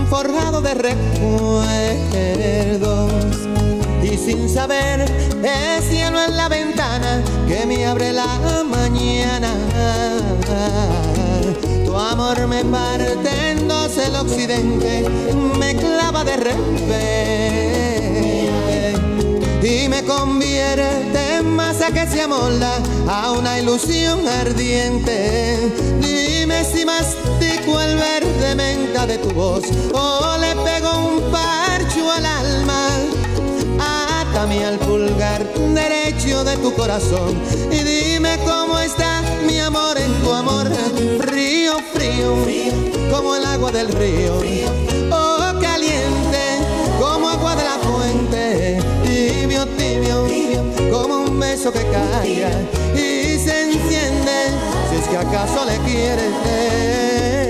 Forjado 0.09 0.61
de 0.61 0.73
recuerdos. 0.73 1.69
Y 4.01 4.17
sin 4.17 4.49
saber, 4.49 5.01
es 5.43 5.85
cielo 5.85 6.19
en 6.23 6.35
la 6.35 6.49
ventana 6.49 7.21
que 7.47 7.65
me 7.65 7.85
abre 7.85 8.11
la 8.11 8.63
mañana. 8.65 9.53
Tu 11.85 11.95
amor 11.95 12.47
me 12.47 12.65
parte 12.65 13.51
en 13.51 13.67
dos 13.67 13.97
el 13.97 14.15
occidente, 14.15 15.05
me 15.57 15.75
clava 15.75 16.23
de 16.23 16.37
repente 16.37 17.49
y 19.61 19.89
me 19.89 20.03
convierte 20.03 21.35
en 21.37 21.55
masa 21.55 21.91
que 21.91 22.07
se 22.07 22.21
amolda 22.21 22.79
a 23.07 23.31
una 23.33 23.59
ilusión 23.59 24.27
ardiente. 24.27 25.71
Dime 25.99 26.63
si 26.63 26.85
mastico 26.85 27.81
el 27.81 27.97
verde 27.97 28.18
de 28.55 29.17
tu 29.19 29.29
voz 29.29 29.63
o 29.93 30.37
le 30.39 30.55
pego 30.55 30.89
un 30.97 31.31
parcho 31.31 32.11
al 32.11 32.25
alma. 32.25 32.87
Atame 33.79 34.65
al 34.65 34.79
pulgar 34.79 35.45
derecho 35.53 36.43
de 36.43 36.57
tu 36.57 36.73
corazón 36.73 37.39
y 37.71 37.77
dime 37.83 38.39
cómo 38.45 38.79
está 38.79 39.21
mi 39.45 39.59
amor 39.59 39.97
en 39.99 40.11
tu 40.21 40.33
amor. 40.33 40.67
Frío, 41.21 41.77
frío, 41.93 42.35
como 43.11 43.35
el 43.35 43.45
agua 43.45 43.71
del 43.71 43.89
río. 43.89 44.33
Oh, 45.11 45.53
caliente, 45.61 46.43
como 46.99 47.29
agua 47.29 47.55
de 47.55 47.63
la 47.63 47.77
fuente. 47.77 48.79
Tibio, 49.03 49.67
tibio, 49.77 50.25
como 50.91 51.21
un 51.21 51.39
beso 51.39 51.71
que 51.71 51.85
calla 51.91 52.49
y 52.95 53.37
se 53.37 53.71
enciende. 53.71 54.37
Si 54.89 54.95
es 54.95 55.07
que 55.07 55.17
acaso 55.17 55.65
le 55.65 55.77
quieres. 55.89 57.48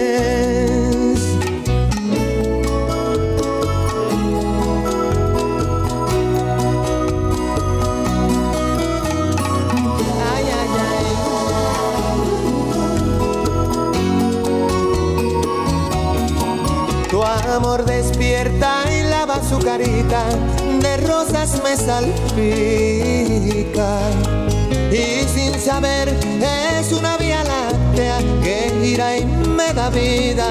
Tu 17.20 17.26
amor 17.26 17.84
despierta 17.84 18.86
y 18.90 19.04
lava 19.04 19.42
su 19.44 19.60
carita, 19.60 20.24
de 20.82 20.96
rosas 21.06 21.62
me 21.62 21.76
salpica. 21.76 22.10
Y 24.90 25.28
sin 25.28 25.60
saber 25.60 26.18
es 26.80 26.94
una 26.94 27.18
vía 27.18 27.44
láctea 27.44 28.20
que 28.42 28.72
gira 28.82 29.18
y 29.18 29.26
me 29.26 29.74
da 29.74 29.90
vida. 29.90 30.48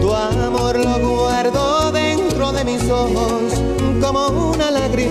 Tu 0.00 0.14
amor 0.14 0.78
lo 0.78 1.00
guardo 1.00 1.90
dentro 1.90 2.52
de 2.52 2.62
mis 2.62 2.88
ojos 2.88 3.54
como 4.00 4.28
una 4.52 4.70
lagrimita 4.70 5.08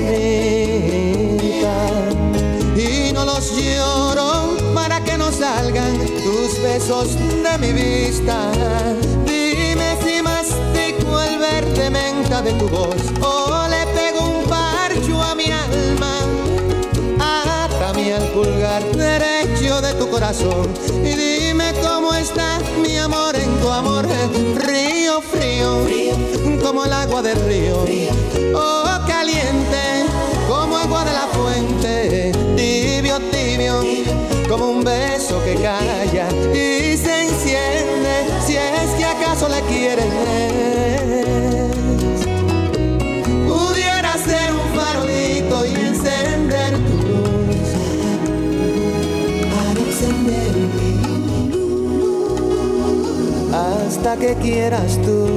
y 2.78 3.12
no 3.12 3.26
los 3.26 3.52
lloro 3.58 4.56
para 4.74 5.04
que 5.04 5.18
no 5.18 5.30
salgan 5.34 5.97
tus 6.48 6.62
besos 6.62 7.16
de 7.16 7.58
mi 7.60 7.74
vista. 7.74 8.52
Dime 9.26 9.98
si 10.04 10.22
mastico 10.22 11.22
el 11.22 11.40
verde 11.40 11.90
menta 11.90 12.42
de 12.42 12.54
tu 12.54 12.68
voz 12.70 12.96
o 13.22 13.68
le 13.68 13.86
pego 13.88 14.22
un 14.22 14.44
parcho 14.46 15.22
a 15.22 15.36
mi 15.36 15.46
alma. 15.46 16.20
Atame 17.20 18.14
al 18.14 18.28
pulgar 18.30 18.84
derecho 18.96 19.82
de 19.82 19.94
tu 19.96 20.10
corazón 20.10 20.74
y 21.04 21.16
dime 21.16 21.74
cómo 21.82 22.14
está 22.14 22.60
mi 22.82 22.98
amor 22.98 23.36
en 23.36 23.54
tu 23.60 23.70
amor. 23.70 24.06
Río 24.66 25.22
frío, 25.22 25.86
como 26.64 26.86
el 26.86 26.94
agua 26.94 27.22
del 27.22 27.40
río. 27.46 27.86
Oh, 28.56 29.00
caliente, 29.08 29.87
como 34.58 34.72
un 34.72 34.84
beso 34.84 35.44
que 35.44 35.56
calla 35.56 36.28
y 36.54 36.98
se 36.98 37.24
enciende 37.28 38.26
si 38.46 38.56
es 38.56 38.90
que 38.98 39.06
acaso 39.06 39.48
le 39.50 39.62
quieres. 39.62 40.06
Pudiera 43.48 44.14
ser 44.18 44.52
un 44.54 44.68
farolito 44.76 45.66
y 45.66 45.74
encender 45.74 46.74
tu 46.74 46.98
luz. 47.08 47.70
Para 49.56 49.80
encender 49.80 50.56
mi 50.78 50.92
luz. 51.52 52.34
Hasta 53.54 54.18
que 54.18 54.36
quieras 54.36 55.00
tú. 55.04 55.28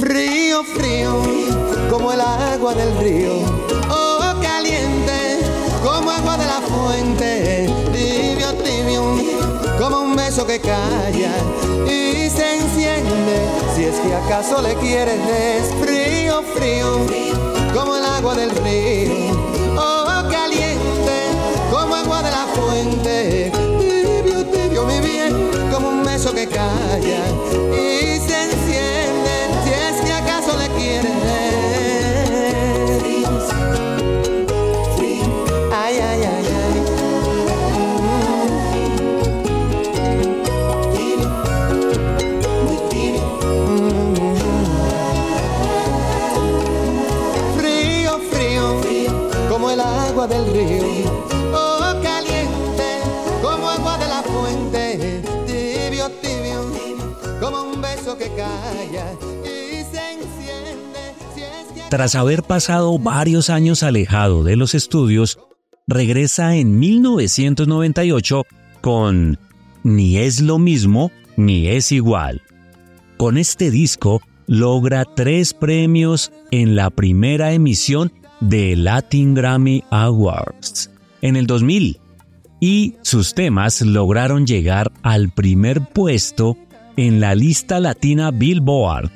Frío, 0.00 0.64
frío, 0.64 1.22
como 1.90 2.12
el 2.12 2.20
agua 2.20 2.74
del 2.74 2.98
río. 2.98 3.55
Fuente. 6.66 7.66
Tibio, 7.92 8.52
tibio, 8.54 9.16
como 9.78 10.00
un 10.00 10.16
beso 10.16 10.46
que 10.46 10.60
calla 10.60 11.32
y 11.86 12.28
se 12.30 12.56
enciende. 12.58 13.48
Si 13.74 13.84
es 13.84 13.96
que 13.96 14.14
acaso 14.14 14.60
le 14.62 14.74
quieres, 14.76 15.20
frío, 15.80 16.42
frío, 16.54 17.06
como 17.74 17.96
el 17.96 18.04
agua 18.04 18.34
del 18.34 18.50
río. 18.50 19.36
Oh, 19.78 20.28
caliente, 20.30 21.18
como 21.70 21.94
agua 21.94 22.22
de 22.22 22.30
la 22.30 22.46
fuente. 22.54 23.52
Tibio, 23.80 24.44
tibio, 24.46 24.86
mi 24.86 25.00
bien, 25.00 25.50
como 25.72 25.88
un 25.88 26.04
beso 26.04 26.32
que 26.32 26.46
calla 26.46 27.22
y 27.72 28.18
se 28.18 28.42
enciende. 28.44 29.34
Si 29.64 29.70
es 29.70 30.00
que 30.04 30.12
acaso 30.12 30.56
le 30.58 30.68
quieres. 30.70 31.85
Tras 61.88 62.14
haber 62.16 62.42
pasado 62.42 62.98
varios 62.98 63.48
años 63.48 63.82
alejado 63.82 64.42
de 64.42 64.56
los 64.56 64.74
estudios, 64.74 65.38
regresa 65.86 66.56
en 66.56 66.78
1998 66.78 68.42
con 68.80 69.38
Ni 69.84 70.18
es 70.18 70.40
lo 70.40 70.58
mismo, 70.58 71.12
ni 71.36 71.68
es 71.68 71.92
igual. 71.92 72.42
Con 73.16 73.38
este 73.38 73.70
disco 73.70 74.20
logra 74.46 75.04
tres 75.04 75.54
premios 75.54 76.32
en 76.50 76.76
la 76.76 76.90
primera 76.90 77.52
emisión 77.52 78.12
de 78.40 78.76
Latin 78.76 79.34
Grammy 79.34 79.84
Awards 79.90 80.90
en 81.22 81.36
el 81.36 81.46
2000 81.46 82.00
y 82.60 82.96
sus 83.02 83.34
temas 83.34 83.80
lograron 83.82 84.46
llegar 84.46 84.92
al 85.02 85.30
primer 85.30 85.80
puesto 85.80 86.56
en 86.96 87.20
la 87.20 87.34
lista 87.34 87.80
latina 87.80 88.30
Billboard. 88.30 89.10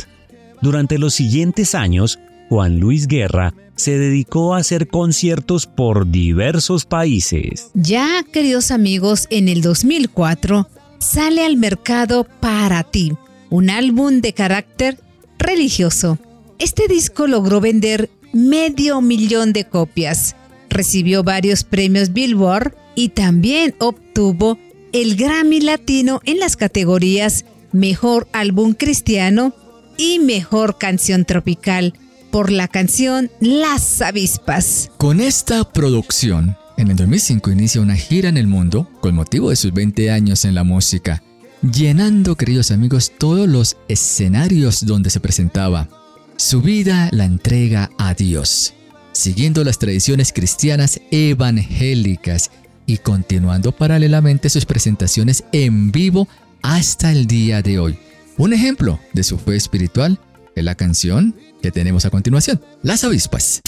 Durante 0.61 0.99
los 0.99 1.14
siguientes 1.14 1.75
años, 1.75 2.19
Juan 2.49 2.79
Luis 2.79 3.07
Guerra 3.07 3.55
se 3.77 3.99
dedicó 3.99 4.55
a 4.55 4.59
hacer 4.59 4.88
conciertos 4.88 5.66
por 5.66 6.11
diversos 6.11 6.85
países. 6.85 7.71
Ya, 7.75 8.23
queridos 8.31 8.71
amigos, 8.71 9.27
en 9.31 9.49
el 9.49 9.62
2004 9.62 10.69
sale 10.99 11.45
al 11.47 11.57
mercado 11.57 12.27
Para 12.40 12.83
ti, 12.83 13.14
un 13.49 13.71
álbum 13.71 14.21
de 14.21 14.35
carácter 14.35 15.01
religioso. 15.38 16.19
Este 16.59 16.88
disco 16.88 17.27
logró 17.27 17.61
vender 17.61 18.11
medio 18.35 19.01
millón 19.01 19.55
de 19.55 19.64
copias, 19.64 20.37
recibió 20.69 21.25
varios 21.25 21.64
premios 21.64 22.12
Billboard 22.12 22.75
y 22.95 23.09
también 23.11 23.75
obtuvo 23.79 24.59
el 24.93 25.16
Grammy 25.16 25.61
Latino 25.61 26.21
en 26.25 26.38
las 26.38 26.57
categorías 26.57 27.47
Mejor 27.72 28.29
Álbum 28.33 28.75
Cristiano 28.75 29.54
y 29.96 30.18
Mejor 30.18 30.79
Canción 30.79 31.25
Tropical 31.25 31.94
por 32.31 32.50
la 32.50 32.68
canción 32.68 33.31
Las 33.40 34.02
Avispas. 34.02 34.90
Con 34.96 35.21
esta 35.21 35.64
producción, 35.64 36.56
en 36.77 36.90
el 36.90 36.96
2005 36.96 37.50
inicia 37.50 37.81
una 37.81 37.96
gira 37.96 38.29
en 38.29 38.37
el 38.37 38.46
mundo 38.46 38.88
con 39.00 39.14
motivo 39.14 39.50
de 39.50 39.56
sus 39.56 39.73
20 39.73 40.10
años 40.10 40.44
en 40.44 40.54
la 40.54 40.64
música, 40.64 41.23
llenando, 41.62 42.37
queridos 42.37 42.71
amigos, 42.71 43.12
todos 43.18 43.48
los 43.48 43.77
escenarios 43.88 44.87
donde 44.87 45.10
se 45.10 45.21
presentaba. 45.21 45.88
Su 46.37 46.62
vida 46.62 47.08
la 47.12 47.25
entrega 47.25 47.90
a 47.98 48.14
Dios, 48.14 48.75
siguiendo 49.12 49.62
las 49.62 49.79
tradiciones 49.79 50.33
cristianas 50.33 51.00
evangélicas 51.10 52.50
y 52.87 52.98
continuando 52.98 53.73
paralelamente 53.73 54.48
sus 54.48 54.64
presentaciones 54.64 55.44
en 55.52 55.92
vivo 55.92 56.27
hasta 56.63 57.13
el 57.13 57.27
día 57.27 57.63
de 57.63 57.79
hoy. 57.79 57.98
Un 58.37 58.52
ejemplo 58.52 58.98
de 59.13 59.23
su 59.23 59.38
fe 59.38 59.56
espiritual 59.56 60.19
es 60.54 60.65
la 60.65 60.75
canción 60.75 61.35
que 61.63 61.71
tenemos 61.71 62.04
a 62.04 62.11
continuación, 62.11 62.61
Las 62.83 63.04
avispas. 63.04 63.61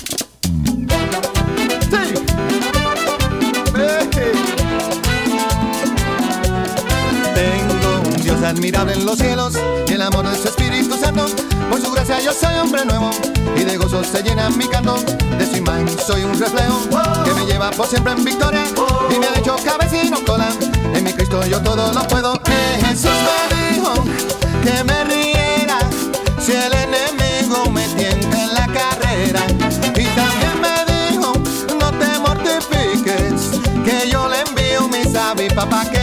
Tengo 7.34 8.02
un 8.04 8.22
Dios 8.22 8.42
admirable 8.42 8.94
en 8.94 9.04
los 9.04 9.18
cielos 9.18 9.58
y 9.88 9.92
el 9.92 10.02
amor 10.02 10.28
de 10.28 10.36
su 10.36 10.48
Espíritu 10.48 10.96
Santo. 10.96 11.26
Por 11.70 11.80
su 11.80 11.92
gracia 11.92 12.20
yo 12.20 12.32
soy 12.32 12.54
hombre 12.56 12.84
nuevo 12.84 13.10
y 13.56 13.64
de 13.64 13.76
gozo 13.76 14.02
se 14.04 14.22
llena 14.22 14.50
mi 14.50 14.66
canto. 14.68 14.96
De 15.38 15.46
su 15.46 15.56
imagen 15.56 15.88
soy 16.06 16.22
un 16.22 16.38
reflejo 16.38 16.88
que 17.24 17.34
me 17.34 17.46
lleva 17.46 17.70
por 17.70 17.86
siempre 17.86 18.12
en 18.12 18.24
victoria 18.24 18.64
y 19.14 19.18
me 19.18 19.26
ha 19.26 19.38
hecho 19.38 19.56
cabeza 19.64 20.02
y 20.02 20.10
no 20.10 20.24
cola. 20.24 20.48
En 20.94 21.04
mi 21.04 21.12
Yo 21.32 21.62
todo 21.62 21.90
lo 21.94 22.06
puedo. 22.08 22.34
Eh, 22.44 22.78
Jesús 22.84 23.10
me 23.10 23.72
dijo 23.72 23.94
que 24.62 24.84
me 24.84 25.02
riera 25.04 25.78
si 26.38 26.52
el 26.52 26.74
enemigo 26.74 27.70
me 27.70 27.88
tienta 27.88 28.44
en 28.44 28.52
la 28.52 28.66
carrera. 28.66 29.40
Y 29.96 30.04
también 30.14 30.60
me 30.60 30.92
dijo 30.92 31.32
no 31.80 31.90
te 31.92 32.18
mortifiques 32.18 33.58
que 33.82 34.10
yo 34.10 34.28
le 34.28 34.40
envío 34.40 34.88
mis 34.88 35.16
avispas 35.16 35.66
para 35.66 35.90
que 35.90 36.01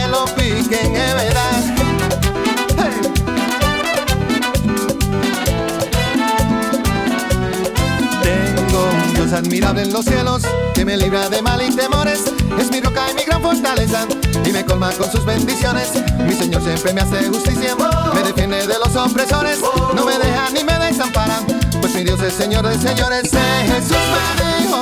admirable 9.39 9.83
en 9.83 9.93
los 9.93 10.03
cielos 10.03 10.43
que 10.75 10.83
me 10.83 10.97
libra 10.97 11.29
de 11.29 11.41
mal 11.41 11.61
y 11.61 11.73
temores. 11.73 12.23
Es 12.59 12.69
mi 12.71 12.81
roca 12.81 13.09
y 13.09 13.15
mi 13.15 13.23
gran 13.23 13.41
fortaleza 13.41 14.05
y 14.45 14.51
me 14.51 14.65
colma 14.65 14.91
con 14.91 15.09
sus 15.09 15.23
bendiciones. 15.23 15.91
Mi 16.25 16.33
Señor 16.33 16.61
siempre 16.61 16.93
me 16.93 17.01
hace 17.01 17.25
justicia, 17.29 17.75
me 18.13 18.23
defiende 18.23 18.67
de 18.67 18.79
los 18.79 18.95
opresores, 18.95 19.59
no 19.95 20.05
me 20.05 20.17
deja 20.17 20.49
ni 20.53 20.63
me 20.63 20.77
desampara. 20.79 21.39
Pues 21.79 21.95
mi 21.95 22.03
Dios 22.03 22.21
es 22.21 22.33
Señor 22.33 22.67
de 22.67 22.77
señores. 22.77 23.33
Eh, 23.33 23.71
Jesús 23.71 23.97
me 24.39 24.61
dijo 24.61 24.81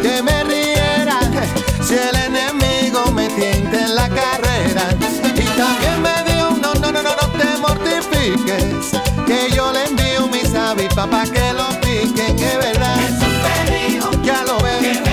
que 0.00 0.22
me 0.22 0.44
riera 0.44 1.20
si 1.82 1.94
el 1.94 2.16
enemigo 2.16 3.10
me 3.12 3.28
tienta 3.28 3.78
en 3.78 3.94
la 3.94 4.08
carrera. 4.08 4.88
Y 5.34 5.44
también 5.58 6.00
me 6.00 6.32
dijo, 6.32 6.50
no, 6.62 6.72
no, 6.74 6.92
no, 6.92 7.02
no, 7.02 7.10
no 7.10 7.28
te 7.38 7.58
mortifiques, 7.58 8.98
que 9.26 9.54
yo 9.54 9.70
le 9.70 9.84
envío 9.84 10.28
mis 10.28 10.54
avispas 10.54 11.08
para 11.08 11.24
que 11.24 11.52
lo 11.52 11.68
piquen, 11.80 12.38
es 12.38 12.58
verdad. 12.58 13.21
Ya 14.24 14.44
lo 14.44 14.58
ves. 14.60 15.11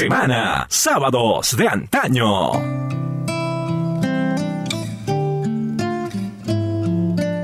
Semana. 0.00 0.66
Sábados 0.70 1.56
de 1.56 1.68
antaño. 1.68 2.52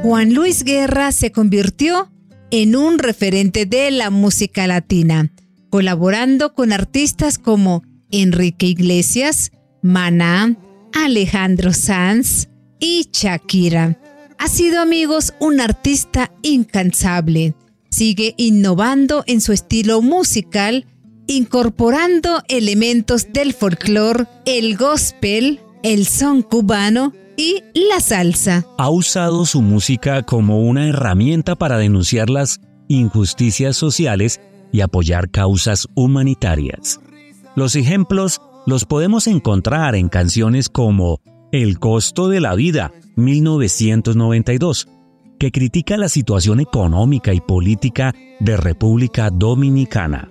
Juan 0.03 0.33
Luis 0.33 0.65
Guerra 0.65 1.13
se 1.13 1.33
convirtió 1.33 2.11
en 2.51 2.77
un 2.77 2.99
referente 2.99 3.67
de 3.67 3.91
la 3.91 4.11
música 4.11 4.67
latina, 4.67 5.33
colaborando 5.69 6.55
con 6.55 6.73
artistas 6.73 7.39
como 7.39 7.83
Enrique 8.11 8.67
Iglesias, 8.67 9.51
Maná, 9.83 10.57
Alejandro 10.95 11.75
Sanz 11.75 12.49
y 12.79 13.09
Shakira. 13.13 14.01
Ha 14.39 14.49
sido, 14.49 14.81
amigos, 14.81 15.35
un 15.41 15.61
artista 15.61 16.33
incansable. 16.43 17.55
Sigue 17.91 18.35
innovando 18.39 19.25
en 19.27 19.41
su 19.41 19.53
estilo 19.53 20.01
musical, 20.03 20.87
incorporando 21.27 22.43
elementos 22.49 23.33
del 23.33 23.53
folclore, 23.53 24.27
el 24.45 24.77
gospel, 24.77 25.61
el 25.83 26.07
son 26.07 26.43
cubano 26.43 27.13
y 27.37 27.63
la 27.75 28.01
salsa. 28.01 28.67
ha 28.79 28.91
usado 28.91 29.45
su 29.45 29.61
música 29.61 30.23
como 30.23 30.61
una 30.61 30.89
herramienta 30.89 31.55
para 31.57 31.79
denunciar 31.79 32.31
las 32.31 32.61
injusticias 32.89 33.77
sociales 33.77 34.41
y 34.73 34.81
apoyar 34.81 35.31
causas 35.31 35.87
humanitarias. 35.95 37.01
Los 37.55 37.77
ejemplos 37.77 38.41
los 38.67 38.85
podemos 38.85 39.27
encontrar 39.27 39.95
en 39.95 40.09
canciones 40.09 40.69
como 40.69 41.21
El 41.53 41.79
costo 41.79 42.29
de 42.29 42.41
la 42.41 42.55
vida, 42.55 42.93
1992, 43.17 44.89
que 45.39 45.53
critica 45.53 45.97
la 45.97 46.09
situación 46.09 46.61
económica 46.61 47.33
y 47.33 47.41
política 47.41 48.15
de 48.41 48.57
República 48.57 49.31
Dominicana, 49.31 50.31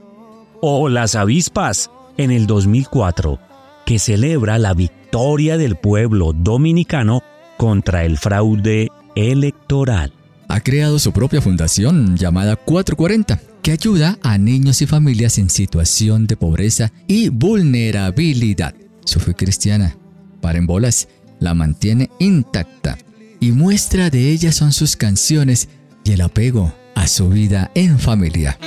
o 0.61 0.89
Las 0.89 1.15
avispas, 1.15 1.89
en 2.17 2.31
el 2.31 2.47
2004, 2.47 3.39
que 3.85 3.99
celebra 3.99 4.57
la 4.57 4.73
victoria 4.73 5.57
del 5.57 5.75
pueblo 5.75 6.33
dominicano 6.33 7.21
contra 7.57 8.05
el 8.05 8.17
fraude 8.17 8.89
electoral. 9.15 10.13
Ha 10.47 10.59
creado 10.61 10.99
su 10.99 11.11
propia 11.11 11.41
fundación 11.41 12.17
llamada 12.17 12.55
440, 12.55 13.39
que 13.61 13.71
ayuda 13.71 14.17
a 14.21 14.37
niños 14.37 14.81
y 14.81 14.85
familias 14.85 15.37
en 15.37 15.49
situación 15.49 16.27
de 16.27 16.37
pobreza 16.37 16.91
y 17.07 17.29
vulnerabilidad. 17.29 18.75
Su 19.05 19.19
fe 19.19 19.33
cristiana, 19.33 19.97
para 20.41 20.59
en 20.59 20.67
bolas, 20.67 21.07
la 21.39 21.53
mantiene 21.53 22.09
intacta 22.19 22.97
y 23.39 23.51
muestra 23.51 24.09
de 24.09 24.31
ella 24.31 24.51
son 24.51 24.71
sus 24.71 24.95
canciones 24.95 25.69
y 26.03 26.11
el 26.13 26.21
apego 26.21 26.73
a 26.95 27.07
su 27.07 27.29
vida 27.29 27.71
en 27.75 27.99
familia. 27.99 28.57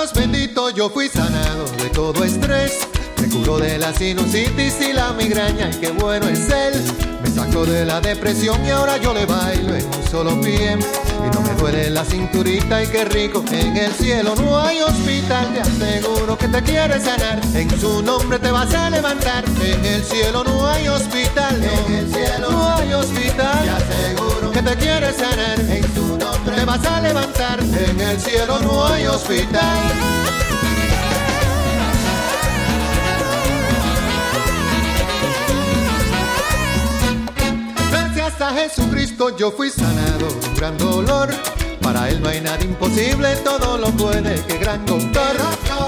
Dios 0.00 0.14
bendito 0.14 0.70
yo 0.70 0.88
fui 0.88 1.10
sanado 1.10 1.66
de 1.76 1.90
todo 1.90 2.24
estrés. 2.24 2.88
Me 3.20 3.28
curó 3.28 3.58
de 3.58 3.76
la 3.76 3.92
sinusitis 3.92 4.80
y 4.80 4.94
la 4.94 5.12
migraña 5.12 5.68
y 5.68 5.76
qué 5.76 5.90
bueno 5.90 6.26
es 6.26 6.48
él. 6.48 6.82
Me 7.22 7.30
sacó 7.30 7.66
de 7.66 7.84
la 7.84 8.00
depresión 8.00 8.64
y 8.64 8.70
ahora 8.70 8.96
yo 8.96 9.12
le 9.12 9.26
bailo 9.26 9.76
en 9.76 9.84
un 9.84 10.08
solo 10.10 10.40
pie. 10.40 10.78
Y 11.26 11.30
no 11.34 11.42
me 11.42 11.54
duele 11.54 11.90
la 11.90 12.04
cinturita 12.04 12.82
y 12.82 12.86
qué 12.86 13.04
rico. 13.04 13.44
En 13.52 13.76
el 13.76 13.92
cielo 13.92 14.34
no 14.36 14.58
hay 14.58 14.80
hospital, 14.80 15.52
te 15.52 15.60
aseguro 15.60 16.38
que 16.38 16.48
te 16.48 16.62
quiere 16.62 16.98
sanar. 17.00 17.40
En 17.54 17.70
su 17.80 18.02
nombre 18.02 18.38
te 18.38 18.50
vas 18.50 18.72
a 18.74 18.90
levantar. 18.90 19.44
En 19.62 19.84
el 19.84 20.02
cielo 20.02 20.44
no 20.44 20.66
hay 20.66 20.88
hospital, 20.88 21.62
en 21.62 21.94
el 21.94 22.12
cielo 22.12 22.50
no 22.50 22.74
hay 22.74 22.92
hospital. 22.94 23.64
Te 23.64 23.70
aseguro 23.70 24.50
que 24.50 24.62
te 24.62 24.76
quiere 24.76 25.12
sanar. 25.12 25.60
En 25.60 25.94
su 25.94 26.16
nombre 26.16 26.56
te 26.56 26.64
vas 26.64 26.86
a 26.86 27.00
levantar. 27.00 27.60
En 27.60 28.00
el 28.00 28.20
cielo 28.20 28.58
no 28.60 28.86
hay 28.86 29.06
hospital. 29.06 30.59
Gracias 38.38 38.52
a 38.52 38.54
Jesucristo 38.54 39.36
yo 39.36 39.50
fui 39.50 39.70
sanado 39.70 40.28
de 40.28 40.48
un 40.48 40.54
gran 40.54 40.78
dolor. 40.78 41.30
Para 41.82 42.08
él 42.08 42.22
no 42.22 42.28
hay 42.28 42.40
nada 42.40 42.62
imposible, 42.62 43.34
todo 43.36 43.76
lo 43.76 43.88
puede, 43.88 44.40
que 44.44 44.58
gran 44.58 44.86
doctor. 44.86 45.36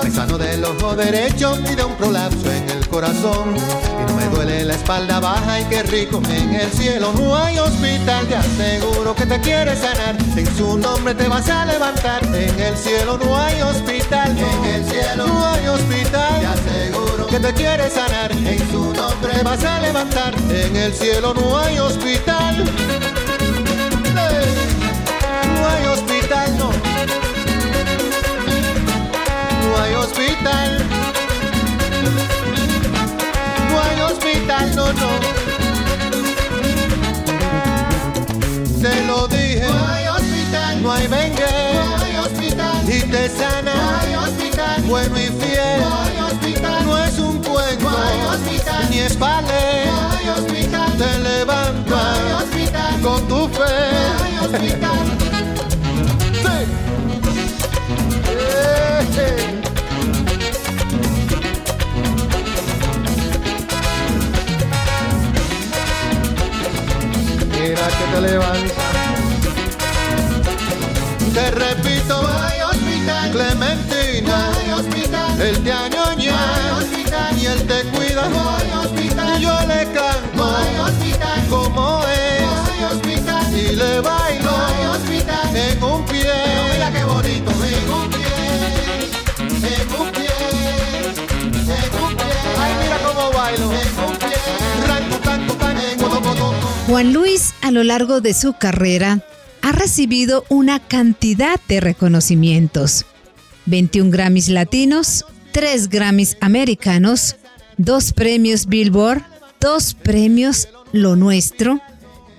Me 0.03 0.11
sano 0.11 0.39
del 0.39 0.65
ojo 0.65 0.97
derecho 0.97 1.57
y 1.71 1.75
de 1.77 1.85
un 1.85 1.95
prolapso 1.95 2.51
en 2.51 2.69
el 2.71 2.89
corazón. 2.89 3.55
Y 3.55 4.11
no 4.11 4.17
me 4.17 4.27
duele 4.27 4.65
la 4.65 4.75
espalda 4.75 5.21
baja 5.21 5.61
y 5.61 5.65
qué 5.67 5.83
rico. 5.85 6.21
En 6.31 6.55
el 6.55 6.71
cielo 6.73 7.13
no 7.13 7.37
hay 7.37 7.59
hospital, 7.59 8.27
te 8.27 8.35
aseguro 8.35 9.15
que 9.15 9.27
te 9.27 9.41
quiere 9.41 9.77
sanar. 9.77 10.17
En 10.37 10.57
su 10.57 10.79
nombre 10.79 11.15
te 11.15 11.29
vas 11.29 11.49
a 11.49 11.65
levantar. 11.67 12.25
En 12.35 12.59
el 12.59 12.77
cielo 12.77 13.19
no 13.19 13.39
hay 13.39 13.63
hospital, 13.63 14.37
en 14.37 14.65
el 14.65 14.85
cielo 14.91 15.27
no 15.29 15.47
hay 15.47 15.69
hospital. 15.69 16.41
Te 16.41 16.47
aseguro 16.47 17.12
que 17.33 17.41
te 17.41 17.55
quiere 17.55 17.89
sanar. 17.89 18.31
En 18.31 18.71
su 18.71 18.93
nombre 18.93 19.33
te 19.33 19.43
vas 19.43 19.65
a 19.65 19.81
levantar. 19.81 20.35
En 20.51 20.77
el 20.77 20.93
cielo 20.93 21.33
no 21.33 21.59
hay 21.59 21.79
hospital. 21.79 22.65
No 25.57 25.69
hay 25.71 25.87
hospital, 25.87 26.59
no. 26.59 26.71
No 29.65 29.83
hay 29.83 29.95
hospital. 29.95 30.87
No 33.71 33.81
hay 33.81 34.01
hospital, 34.03 34.77
no, 34.77 34.93
no. 34.93 35.11
Se 38.79 39.05
lo 39.07 39.27
dije. 39.29 39.67
No 39.71 39.87
hay 39.89 40.07
hospital. 40.07 40.83
No 40.83 40.93
hay 40.93 41.07
dengue. 41.07 41.47
No 41.87 41.97
hay 41.97 42.17
hospital. 42.17 42.83
Y 42.87 43.01
te 43.11 43.29
sana. 43.31 43.75
No 43.75 44.01
hay 44.01 44.15
hospital. 44.17 44.83
Bueno 44.83 45.19
y 45.19 45.29
fiel. 45.29 45.52
Hospital. 49.03 49.03
Ni 49.03 49.07
es 49.07 49.19
vale. 49.19 49.87
No 49.87 50.11
hay 50.11 50.29
hospital. 50.29 50.93
Te 50.99 51.19
levanta. 51.19 51.91
No 51.91 51.97
hay 51.97 52.33
hospital. 52.33 53.01
Con 53.03 53.29
tu 53.29 53.49
fe. 53.49 53.63
Hay 54.23 54.39
hospital. 54.39 54.99
Sí. 56.43 56.57
Mira 67.61 67.87
que 67.89 68.05
te 68.13 68.21
levanta. 68.21 68.85
Te 71.35 71.51
repito. 71.51 72.22
Hospital. 74.13 75.41
Él 75.41 75.63
te 75.65 75.73
añoña. 75.73 76.37
Y 77.41 77.47
él 77.47 77.67
te 77.67 77.83
cuida, 77.91 78.29
hospital. 78.81 79.41
Yo 79.41 79.59
le 79.67 79.87
canto. 79.93 80.57
Como 81.49 82.03
es. 82.07 82.43
Y 83.55 83.75
le 83.75 84.01
bailo. 84.01 84.51
En 85.55 85.83
un 85.83 86.05
pie, 86.07 86.33
mira 86.73 86.93
qué 86.93 87.05
bonito, 87.05 87.51
en 87.51 87.91
un 87.91 88.11
pie. 88.11 88.27
En 89.39 90.01
un 90.01 90.11
pie, 90.13 90.29
en 91.63 92.03
un 92.03 92.17
pie. 92.17 92.31
Ay, 92.59 92.73
mira 92.83 92.99
cómo 93.07 93.31
bailo, 93.33 93.73
en 93.73 93.99
un 94.05 94.17
pie. 94.19 94.29
Juan 96.87 97.13
Luis, 97.13 97.55
a 97.63 97.71
lo 97.71 97.83
largo 97.83 98.21
de 98.21 98.35
su 98.35 98.53
carrera, 98.55 99.21
ha 99.63 99.73
recibido 99.73 100.45
una 100.49 100.81
cantidad 100.81 101.59
de 101.69 101.81
reconocimientos. 101.81 103.07
21 103.67 104.11
Grammys 104.11 104.49
latinos, 104.49 105.25
3 105.53 105.89
Grammys 105.89 106.37
americanos, 106.41 107.37
2 107.79 108.13
premios 108.13 108.67
Billboard, 108.67 109.23
2 109.61 109.95
premios 109.95 110.69
Lo 110.93 111.17
Nuestro 111.17 111.81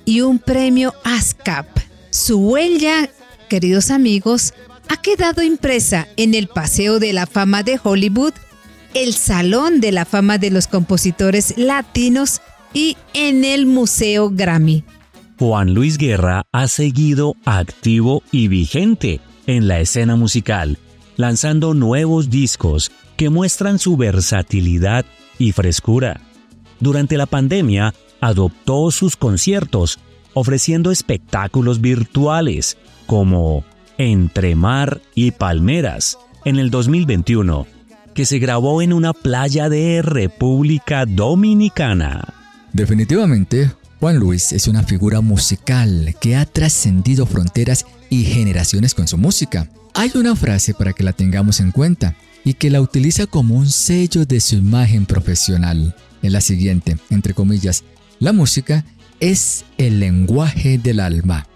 y 0.06 0.22
un 0.22 0.40
premio 0.40 0.94
ASCAP. 1.04 1.68
Su 2.10 2.40
huella, 2.40 3.10
queridos 3.50 3.90
amigos, 3.92 4.54
ha 4.90 4.98
quedado 4.98 5.42
impresa 5.42 6.08
en 6.18 6.34
el 6.34 6.48
Paseo 6.48 7.00
de 7.00 7.14
la 7.14 7.26
Fama 7.26 7.64
de 7.64 7.80
Hollywood, 7.82 8.34
el 8.94 9.14
Salón 9.14 9.80
de 9.80 9.92
la 9.92 10.06
Fama 10.06 10.38
de 10.38 10.52
los 10.52 10.68
Compositores 10.68 11.56
Latinos 11.58 12.42
y 12.74 12.98
en 13.14 13.46
el 13.46 13.66
Museo 13.66 14.30
Grammy. 14.30 14.84
Juan 15.40 15.74
Luis 15.74 15.98
Guerra 15.98 16.44
ha 16.52 16.68
seguido 16.68 17.36
activo 17.46 18.24
y 18.32 18.48
vigente 18.48 19.20
en 19.48 19.68
la 19.68 19.80
escena 19.80 20.16
musical, 20.16 20.78
lanzando 21.16 21.74
nuevos 21.74 22.30
discos 22.30 22.91
que 23.16 23.30
muestran 23.30 23.80
su 23.80 23.97
versatilidad 23.97 25.05
y 25.38 25.51
frescura. 25.51 26.22
Durante 26.80 27.18
la 27.18 27.26
pandemia, 27.26 27.93
adoptó 28.22 28.91
sus 28.91 29.16
conciertos, 29.16 29.99
ofreciendo 30.34 30.91
espectáculos 30.91 31.82
virtuales 31.82 32.78
como 33.05 33.64
Entre 33.97 34.55
Mar 34.55 35.01
y 35.14 35.32
Palmeras 35.32 36.18
en 36.45 36.57
el 36.57 36.70
2021, 36.72 37.68
que 38.14 38.26
se 38.26 38.39
grabó 38.39 38.82
en 38.82 38.93
una 38.93 39.14
playa 39.14 39.70
de 39.70 40.01
República 40.01 41.05
Dominicana. 41.05 42.34
Definitivamente, 42.74 43.72
Juan 43.99 44.18
Luis 44.18 44.51
es 44.51 44.68
una 44.68 44.84
figura 44.84 45.22
musical 45.22 46.16
que 46.20 46.36
ha 46.36 46.45
trascendido 46.45 47.26
fronteras 47.26 47.86
y 48.09 48.26
generaciones 48.26 48.93
con 48.93 49.07
su 49.07 49.18
música. 49.18 49.70
Hay 49.96 50.12
una 50.16 50.36
frase 50.36 50.74
para 50.74 50.94
que 50.94 51.04
la 51.04 51.14
tengamos 51.14 51.60
en 51.60 51.72
cuenta 51.72 52.16
y 52.44 52.56
que 52.56 52.72
la 52.72 52.82
utiliza 52.82 53.28
como 53.28 53.56
un 53.56 53.70
sello 53.70 54.26
de 54.26 54.39
su 54.39 54.56
imagen 54.56 55.06
profesional. 55.06 55.96
Es 56.24 56.32
la 56.32 56.41
siguiente, 56.41 56.98
entre 57.12 57.36
comillas, 57.36 57.84
la 58.20 58.34
música 58.34 58.86
es 59.20 59.66
el 59.78 60.00
lenguaje 60.00 60.80
del 60.80 61.00
alma. 61.00 61.48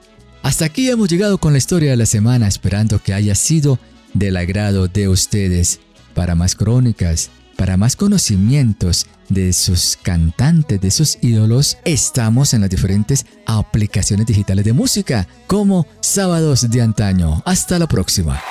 Hasta 0.43 0.65
aquí 0.65 0.87
hemos 0.89 1.09
llegado 1.09 1.39
con 1.39 1.51
la 1.53 1.57
historia 1.57 1.89
de 1.89 1.97
la 1.97 2.05
semana, 2.05 2.47
esperando 2.47 3.01
que 3.01 3.13
haya 3.13 3.33
sido 3.33 3.79
del 4.13 4.37
agrado 4.37 4.87
de 4.87 5.07
ustedes. 5.07 5.79
Para 6.13 6.35
más 6.35 6.55
crónicas, 6.55 7.31
para 7.57 7.75
más 7.75 7.95
conocimientos 7.95 9.07
de 9.27 9.51
sus 9.51 9.97
cantantes, 10.01 10.79
de 10.79 10.91
sus 10.91 11.17
ídolos, 11.21 11.77
estamos 11.83 12.53
en 12.53 12.61
las 12.61 12.69
diferentes 12.69 13.25
aplicaciones 13.45 14.25
digitales 14.25 14.63
de 14.63 14.73
música, 14.73 15.27
como 15.47 15.85
Sábados 15.99 16.69
de 16.69 16.81
Antaño. 16.81 17.41
Hasta 17.45 17.79
la 17.79 17.87
próxima. 17.87 18.41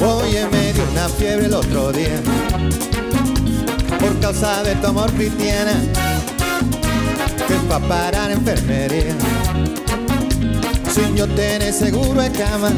Oye, 0.00 0.46
me 0.52 0.72
dio 0.72 0.84
una 0.92 1.08
fiebre 1.08 1.46
el 1.46 1.54
otro 1.54 1.92
día 1.92 2.22
por 3.98 4.18
causa 4.20 4.62
de 4.62 4.74
tu 4.76 4.86
amor 4.86 5.12
cristiana 5.12 5.72
que 7.46 7.54
es 7.54 7.62
pa' 7.62 7.80
parar 7.80 8.30
enfermería 8.30 9.14
sin 10.92 11.16
yo 11.16 11.26
tener 11.28 11.72
seguro 11.72 12.20
de 12.20 12.30
cama. 12.32 12.70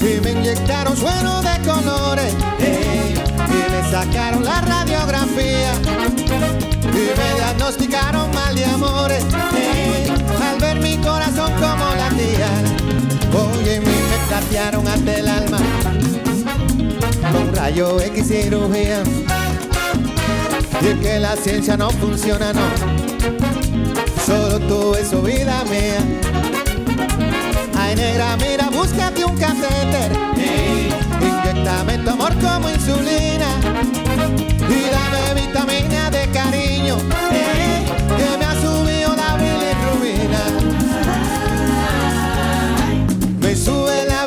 Y 0.00 0.20
me 0.22 0.32
inyectaron 0.32 0.96
suero 0.96 1.42
de 1.42 1.68
colores 1.68 2.32
y 2.58 3.70
me 3.70 3.90
sacaron 3.90 4.44
la 4.44 4.60
radiografía 4.62 5.72
y 6.82 7.18
me 7.18 7.34
diagnosticaron 7.36 8.32
mal 8.32 8.54
de 8.54 8.64
amores 8.64 9.24
ey, 9.56 10.12
al 10.42 10.58
ver 10.60 10.80
mi 10.80 10.96
corazón 10.98 11.52
como 11.54 11.94
latía. 11.94 12.48
Oye 13.34 13.80
mi 13.80 13.86
me 13.86 14.18
platearon 14.28 14.88
hasta 14.88 15.14
el 15.14 15.28
alma 15.28 15.58
con 17.32 17.54
rayo 17.54 18.00
X 18.00 18.28
cirugía. 18.28 19.02
Y 20.80 20.86
es 20.86 20.98
que 21.00 21.18
la 21.18 21.36
ciencia 21.36 21.76
no 21.76 21.90
funciona 21.90 22.52
no. 22.52 22.60
Solo 24.24 24.60
tú 24.60 24.94
eso 24.94 25.22
vida 25.22 25.64
mía 25.64 26.27
Mira, 27.94 28.68
búscate 28.70 29.24
un 29.24 29.34
catéter. 29.38 30.12
Hey, 30.36 30.92
Inyectame 31.22 31.96
tu 31.98 32.10
amor 32.10 32.34
como 32.34 32.68
insulina. 32.68 33.48
Y 34.68 34.90
dame 34.90 35.40
vitamina 35.40 36.10
de 36.10 36.28
cariño. 36.30 36.98
Hey, 37.30 37.86
Que 38.18 38.36
me 38.36 38.44
ha 38.44 38.54
subido 38.60 39.16
la 39.16 39.36
bilirrubina. 39.36 40.40
Me 43.40 43.56
sube 43.56 44.04
la 44.06 44.26